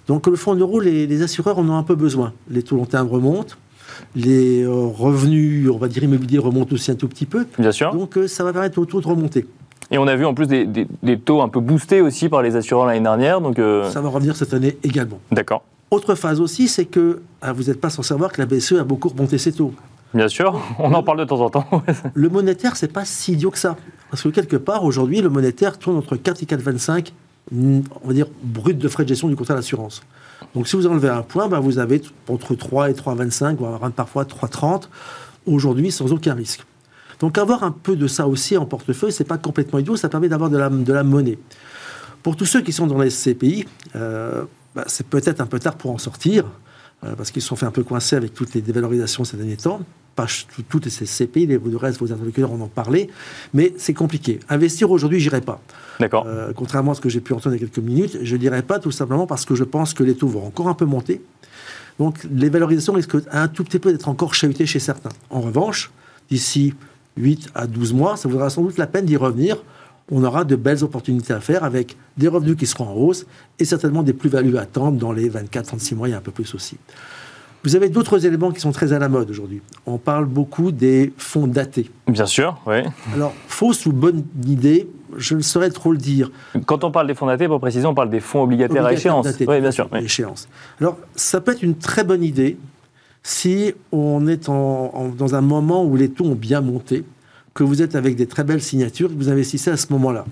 Donc 0.08 0.26
le 0.26 0.36
fonds 0.36 0.52
en 0.52 0.56
euros, 0.56 0.80
les, 0.80 1.06
les 1.06 1.22
assureurs 1.22 1.58
en 1.58 1.68
ont 1.68 1.76
un 1.76 1.82
peu 1.82 1.94
besoin. 1.94 2.32
Les 2.48 2.62
taux 2.62 2.76
long 2.76 2.86
terme 2.86 3.08
remontent, 3.08 3.54
les 4.14 4.62
euh, 4.62 4.70
revenus, 4.72 5.68
on 5.70 5.76
va 5.78 5.88
dire 5.88 6.02
immobiliers, 6.04 6.38
remontent 6.38 6.72
aussi 6.74 6.90
un 6.90 6.94
tout 6.94 7.08
petit 7.08 7.26
peu. 7.26 7.46
Bien 7.58 7.72
sûr. 7.72 7.92
Donc 7.94 8.16
euh, 8.16 8.26
ça 8.28 8.44
va 8.44 8.52
permettre 8.52 8.78
aux 8.78 8.86
taux 8.86 9.00
de 9.00 9.06
remonter. 9.06 9.46
Et 9.90 9.98
on 9.98 10.06
a 10.08 10.16
vu 10.16 10.24
en 10.24 10.34
plus 10.34 10.46
des, 10.48 10.64
des- 10.66 10.86
des 11.02 11.18
taux 11.18 11.42
un 11.42 11.48
peu 11.48 11.60
boostés 11.60 12.00
aussi 12.00 12.28
par 12.28 12.42
les 12.42 12.56
assureurs 12.56 12.86
l'année 12.86 13.00
dernière. 13.00 13.40
Donc, 13.40 13.58
euh, 13.58 13.88
Ça 13.90 14.00
va 14.00 14.08
revenir 14.08 14.34
cette 14.34 14.52
année 14.54 14.76
également. 14.82 15.20
d'accord. 15.30 15.62
Autre 15.92 16.16
phase 16.16 16.40
aussi, 16.40 16.66
c'est 16.66 16.84
que 16.86 17.20
ah, 17.40 17.52
vous 17.52 17.64
n'êtes 17.64 17.80
pas 17.80 17.90
sans 17.90 18.02
savoir 18.02 18.32
que 18.32 18.40
la 18.42 18.46
BCE 18.46 18.72
a 18.80 18.82
beaucoup 18.84 19.08
remonté 19.08 19.38
ses 19.38 19.52
taux. 19.52 19.72
Bien 20.14 20.26
sûr. 20.26 20.60
On 20.80 20.92
en 20.92 21.04
parle 21.04 21.20
de 21.20 21.24
temps 21.24 21.40
en 21.40 21.48
temps. 21.50 21.64
Le 22.14 22.28
monétaire, 22.28 22.74
c'est 22.74 22.92
pas 22.92 23.04
si 23.04 23.34
idiot 23.34 23.52
que 23.52 23.58
ça. 23.58 23.76
Parce 24.10 24.22
que 24.22 24.28
quelque 24.28 24.56
part, 24.56 24.84
aujourd'hui, 24.84 25.20
le 25.20 25.28
monétaire 25.28 25.78
tourne 25.78 25.96
entre 25.96 26.16
4 26.16 26.42
et 26.42 26.46
4,25, 26.46 27.12
mm, 27.50 27.80
on 28.02 28.08
va 28.08 28.14
dire, 28.14 28.26
brut 28.42 28.78
de 28.78 28.88
frais 28.88 29.04
de 29.04 29.08
gestion 29.08 29.28
du 29.28 29.36
contrat 29.36 29.54
d'assurance. 29.54 30.02
Donc 30.54 30.68
si 30.68 30.76
vous 30.76 30.86
enlevez 30.86 31.08
un 31.08 31.22
point, 31.22 31.48
ben, 31.48 31.60
vous 31.60 31.78
avez 31.78 32.02
entre 32.28 32.54
3 32.54 32.90
et 32.90 32.94
3,25, 32.94 33.56
voire 33.56 33.90
parfois 33.92 34.24
3,30, 34.24 34.88
aujourd'hui, 35.46 35.90
sans 35.90 36.12
aucun 36.12 36.34
risque. 36.34 36.64
Donc 37.20 37.38
avoir 37.38 37.62
un 37.62 37.70
peu 37.70 37.96
de 37.96 38.06
ça 38.06 38.26
aussi 38.26 38.56
en 38.56 38.66
portefeuille, 38.66 39.12
c'est 39.12 39.24
pas 39.24 39.38
complètement 39.38 39.78
idiot, 39.78 39.96
ça 39.96 40.08
permet 40.08 40.28
d'avoir 40.28 40.50
de 40.50 40.58
la, 40.58 40.68
de 40.68 40.92
la 40.92 41.02
monnaie. 41.02 41.38
Pour 42.22 42.36
tous 42.36 42.44
ceux 42.44 42.60
qui 42.60 42.72
sont 42.72 42.86
dans 42.86 43.00
les 43.00 43.10
CPI, 43.10 43.66
euh, 43.94 44.44
bah, 44.74 44.84
c'est 44.86 45.06
peut-être 45.06 45.40
un 45.40 45.46
peu 45.46 45.58
tard 45.58 45.76
pour 45.76 45.92
en 45.92 45.98
sortir, 45.98 46.44
parce 47.00 47.30
qu'ils 47.30 47.42
se 47.42 47.48
sont 47.48 47.56
fait 47.56 47.66
un 47.66 47.70
peu 47.70 47.84
coincés 47.84 48.16
avec 48.16 48.34
toutes 48.34 48.54
les 48.54 48.60
dévalorisations 48.60 49.24
ces 49.24 49.36
derniers 49.36 49.56
temps. 49.56 49.80
Pas 50.16 50.26
toutes 50.70 50.88
ces 50.88 51.04
CPI, 51.04 51.46
les, 51.46 51.58
le 51.58 51.76
reste, 51.76 52.00
vos 52.00 52.10
interlocuteurs 52.10 52.50
en 52.50 52.60
ont 52.60 52.68
parlé, 52.68 53.10
mais 53.52 53.74
c'est 53.76 53.92
compliqué. 53.92 54.40
Investir 54.48 54.90
aujourd'hui, 54.90 55.20
j'irai 55.20 55.42
pas. 55.42 55.60
D'accord. 56.00 56.24
Euh, 56.26 56.52
contrairement 56.56 56.92
à 56.92 56.94
ce 56.94 57.02
que 57.02 57.10
j'ai 57.10 57.20
pu 57.20 57.34
entendre 57.34 57.54
il 57.54 57.60
y 57.60 57.64
a 57.64 57.68
quelques 57.68 57.84
minutes, 57.84 58.18
je 58.22 58.36
dirais 58.36 58.62
pas 58.62 58.78
tout 58.78 58.90
simplement 58.90 59.26
parce 59.26 59.44
que 59.44 59.54
je 59.54 59.64
pense 59.64 59.92
que 59.92 60.02
les 60.02 60.14
taux 60.14 60.28
vont 60.28 60.46
encore 60.46 60.68
un 60.68 60.74
peu 60.74 60.86
monter. 60.86 61.20
Donc 61.98 62.26
les 62.30 62.48
valorisations 62.48 62.94
risquent 62.94 63.16
un 63.30 63.48
tout 63.48 63.64
petit 63.64 63.78
peu 63.78 63.92
d'être 63.92 64.08
encore 64.08 64.34
chahutées 64.34 64.66
chez 64.66 64.78
certains. 64.78 65.10
En 65.30 65.40
revanche, 65.40 65.90
d'ici 66.30 66.74
8 67.16 67.50
à 67.54 67.66
12 67.66 67.94
mois, 67.94 68.16
ça 68.16 68.28
vaudra 68.28 68.50
sans 68.50 68.62
doute 68.62 68.78
la 68.78 68.86
peine 68.86 69.04
d'y 69.04 69.16
revenir. 69.16 69.58
On 70.12 70.22
aura 70.22 70.44
de 70.44 70.54
belles 70.56 70.84
opportunités 70.84 71.32
à 71.32 71.40
faire 71.40 71.64
avec 71.64 71.96
des 72.16 72.28
revenus 72.28 72.56
qui 72.56 72.66
seront 72.66 72.84
en 72.88 72.92
hausse 72.94 73.26
et 73.58 73.64
certainement 73.64 74.02
des 74.02 74.12
plus-values 74.12 74.56
à 74.56 74.62
attendre 74.62 74.98
dans 74.98 75.12
les 75.12 75.28
24-36 75.28 75.94
mois 75.96 76.08
et 76.08 76.12
un 76.14 76.20
peu 76.20 76.30
plus 76.30 76.54
aussi. 76.54 76.76
Vous 77.64 77.74
avez 77.74 77.88
d'autres 77.88 78.24
éléments 78.24 78.52
qui 78.52 78.60
sont 78.60 78.70
très 78.70 78.92
à 78.92 79.00
la 79.00 79.08
mode 79.08 79.28
aujourd'hui. 79.28 79.60
On 79.86 79.98
parle 79.98 80.26
beaucoup 80.26 80.70
des 80.70 81.12
fonds 81.16 81.48
datés. 81.48 81.90
Bien 82.06 82.26
sûr. 82.26 82.60
Oui. 82.66 82.76
Alors, 83.12 83.32
fausse 83.48 83.86
ou 83.86 83.92
bonne 83.92 84.22
idée, 84.46 84.88
je 85.16 85.34
ne 85.34 85.40
saurais 85.40 85.70
trop 85.70 85.90
le 85.90 85.98
dire. 85.98 86.30
Quand 86.66 86.84
on 86.84 86.92
parle 86.92 87.08
des 87.08 87.14
fonds 87.14 87.26
datés, 87.26 87.48
pour 87.48 87.58
préciser, 87.58 87.84
on 87.86 87.94
parle 87.94 88.10
des 88.10 88.20
fonds 88.20 88.42
obligataires 88.44 88.86
à 88.86 88.92
échéance. 88.92 89.26
Oui, 89.40 89.60
bien 89.60 89.72
sûr. 89.72 89.88
oui. 89.92 90.04
échéance. 90.04 90.48
Alors, 90.80 90.96
ça 91.16 91.40
peut 91.40 91.50
être 91.52 91.62
une 91.64 91.74
très 91.76 92.04
bonne 92.04 92.22
idée 92.22 92.56
si 93.24 93.74
on 93.90 94.28
est 94.28 94.48
en- 94.48 94.92
en- 94.94 95.08
dans 95.08 95.34
un 95.34 95.40
moment 95.40 95.84
où 95.84 95.96
les 95.96 96.10
taux 96.10 96.26
ont 96.26 96.36
bien 96.36 96.60
monté, 96.60 97.02
que 97.56 97.64
vous 97.64 97.82
êtes 97.82 97.96
avec 97.96 98.14
des 98.14 98.26
très 98.26 98.44
belles 98.44 98.62
signatures, 98.62 99.08
que 99.08 99.14
vous 99.14 99.30
investissez 99.30 99.70
à 99.70 99.76
ce 99.76 99.86
moment-là. 99.94 100.26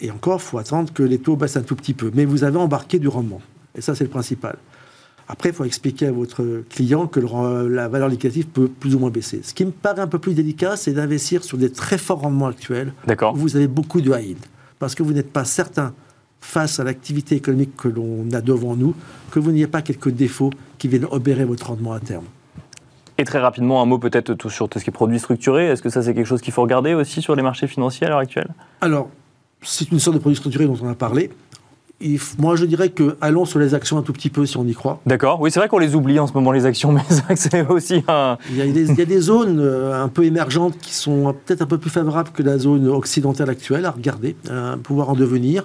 Et 0.00 0.10
encore, 0.10 0.40
il 0.40 0.44
faut 0.44 0.58
attendre 0.58 0.92
que 0.92 1.02
les 1.02 1.18
taux 1.18 1.36
baissent 1.36 1.58
un 1.58 1.62
tout 1.62 1.76
petit 1.76 1.92
peu. 1.92 2.10
Mais 2.14 2.24
vous 2.24 2.44
avez 2.44 2.56
embarqué 2.56 2.98
du 2.98 3.08
rendement. 3.08 3.42
Et 3.76 3.82
ça, 3.82 3.94
c'est 3.94 4.04
le 4.04 4.10
principal. 4.10 4.56
Après, 5.28 5.50
il 5.50 5.54
faut 5.54 5.64
expliquer 5.64 6.06
à 6.06 6.12
votre 6.12 6.64
client 6.70 7.06
que 7.06 7.20
le 7.20 7.68
la 7.68 7.88
valeur 7.88 8.08
liquidative 8.08 8.46
peut 8.46 8.68
plus 8.68 8.94
ou 8.94 8.98
moins 8.98 9.10
baisser. 9.10 9.40
Ce 9.42 9.52
qui 9.52 9.66
me 9.66 9.70
paraît 9.70 10.00
un 10.00 10.06
peu 10.06 10.18
plus 10.18 10.32
délicat, 10.32 10.76
c'est 10.76 10.94
d'investir 10.94 11.44
sur 11.44 11.58
des 11.58 11.70
très 11.70 11.98
forts 11.98 12.20
rendements 12.20 12.46
actuels 12.46 12.94
D'accord. 13.06 13.36
vous 13.36 13.56
avez 13.56 13.68
beaucoup 13.68 14.00
de 14.00 14.10
high 14.10 14.28
yield. 14.28 14.46
Parce 14.78 14.94
que 14.94 15.02
vous 15.02 15.12
n'êtes 15.12 15.30
pas 15.30 15.44
certain, 15.44 15.92
face 16.40 16.80
à 16.80 16.84
l'activité 16.84 17.34
économique 17.34 17.76
que 17.76 17.88
l'on 17.88 18.26
a 18.32 18.40
devant 18.40 18.76
nous, 18.76 18.94
que 19.30 19.40
vous 19.40 19.52
n'ayez 19.52 19.66
pas 19.66 19.82
quelques 19.82 20.10
défauts 20.10 20.52
qui 20.78 20.88
viennent 20.88 21.06
obérer 21.10 21.44
votre 21.44 21.66
rendement 21.66 21.92
à 21.92 22.00
terme. 22.00 22.24
Et 23.20 23.24
très 23.24 23.40
rapidement, 23.40 23.82
un 23.82 23.84
mot 23.84 23.98
peut-être 23.98 24.48
sur 24.48 24.68
tout 24.68 24.78
ce 24.78 24.84
qui 24.84 24.90
est 24.90 24.92
produits 24.92 25.18
structurés. 25.18 25.66
Est-ce 25.66 25.82
que 25.82 25.90
ça, 25.90 26.02
c'est 26.02 26.14
quelque 26.14 26.26
chose 26.26 26.40
qu'il 26.40 26.52
faut 26.52 26.62
regarder 26.62 26.94
aussi 26.94 27.20
sur 27.20 27.34
les 27.34 27.42
marchés 27.42 27.66
financiers 27.66 28.06
à 28.06 28.10
l'heure 28.10 28.20
actuelle? 28.20 28.48
Alors, 28.80 29.10
c'est 29.60 29.90
une 29.90 29.98
sorte 29.98 30.14
de 30.14 30.20
produit 30.20 30.36
structuré 30.36 30.66
dont 30.66 30.78
on 30.80 30.88
a 30.88 30.94
parlé. 30.94 31.30
Moi, 32.38 32.54
je 32.54 32.64
dirais 32.64 32.90
que 32.90 33.16
allons 33.20 33.44
sur 33.44 33.58
les 33.58 33.74
actions 33.74 33.98
un 33.98 34.02
tout 34.02 34.12
petit 34.12 34.30
peu 34.30 34.46
si 34.46 34.56
on 34.56 34.64
y 34.64 34.72
croit. 34.72 35.00
D'accord. 35.04 35.40
Oui, 35.40 35.50
c'est 35.50 35.58
vrai 35.58 35.68
qu'on 35.68 35.80
les 35.80 35.96
oublie 35.96 36.20
en 36.20 36.28
ce 36.28 36.32
moment, 36.32 36.52
les 36.52 36.64
actions, 36.64 36.92
mais 36.92 37.00
c'est 37.08 37.24
vrai 37.24 37.34
que 37.34 37.40
c'est 37.40 37.66
aussi 37.66 38.04
un. 38.06 38.38
Il 38.50 38.56
y 38.56 38.62
a 38.62 38.66
des, 38.66 38.88
il 38.88 38.96
y 38.96 39.02
a 39.02 39.04
des 39.04 39.20
zones 39.20 39.58
euh, 39.58 40.00
un 40.00 40.06
peu 40.06 40.24
émergentes 40.24 40.78
qui 40.78 40.94
sont 40.94 41.34
peut-être 41.44 41.62
un 41.62 41.66
peu 41.66 41.78
plus 41.78 41.90
favorables 41.90 42.30
que 42.30 42.44
la 42.44 42.56
zone 42.56 42.86
occidentale 42.86 43.50
actuelle 43.50 43.84
à 43.84 43.90
regarder, 43.90 44.36
à 44.48 44.76
pouvoir 44.76 45.10
en 45.10 45.14
devenir. 45.14 45.64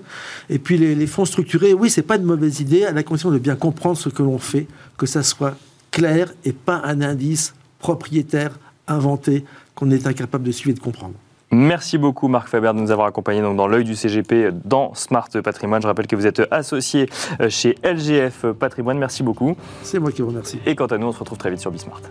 Et 0.50 0.58
puis 0.58 0.80
les, 0.80 0.96
les 0.96 1.08
fonds 1.08 1.26
structurés, 1.26 1.76
oui, 1.76 1.92
c'est 1.92 2.02
pas 2.02 2.16
une 2.16 2.24
mauvaise 2.24 2.62
idée, 2.62 2.84
à 2.84 2.94
la 2.94 3.04
condition 3.04 3.30
de 3.30 3.38
bien 3.38 3.56
comprendre 3.56 3.98
ce 3.98 4.10
que 4.10 4.24
l'on 4.24 4.40
fait, 4.40 4.66
que 4.98 5.06
ça 5.06 5.22
soit 5.22 5.56
clair 5.94 6.34
et 6.44 6.52
pas 6.52 6.82
un 6.84 7.02
indice 7.02 7.54
propriétaire 7.80 8.60
inventé 8.88 9.46
qu'on 9.76 9.92
est 9.92 10.08
incapable 10.08 10.44
de 10.44 10.52
suivre 10.52 10.76
et 10.76 10.80
de 10.80 10.84
comprendre. 10.84 11.14
Merci 11.52 12.00
beaucoup 12.00 12.28
Marc 12.28 12.48
Faber 12.48 12.72
de 12.74 12.80
nous 12.80 12.90
avoir 12.90 13.06
accompagnés 13.06 13.42
donc, 13.42 13.56
dans 13.56 13.68
l'œil 13.68 13.84
du 13.84 13.96
CGP 13.96 14.50
dans 14.66 14.96
Smart 14.96 15.30
Patrimoine. 15.44 15.84
Je 15.84 15.88
rappelle 15.88 16.08
que 16.08 16.16
vous 16.16 16.26
êtes 16.26 16.42
associé 16.50 17.08
euh, 17.40 17.50
chez 17.50 17.78
LGF 17.84 18.48
Patrimoine. 18.60 18.98
Merci 18.98 19.22
beaucoup. 19.22 19.56
C'est 19.84 20.00
moi 20.00 20.12
qui 20.12 20.24
vous 20.24 20.30
remercie. 20.30 20.60
Et 20.66 20.76
quant 20.76 20.88
à 20.88 20.98
nous, 20.98 21.08
on 21.08 21.12
se 21.12 21.20
retrouve 21.20 21.38
très 21.38 21.52
vite 21.52 21.60
sur 21.60 21.70
Bismart. 21.70 22.02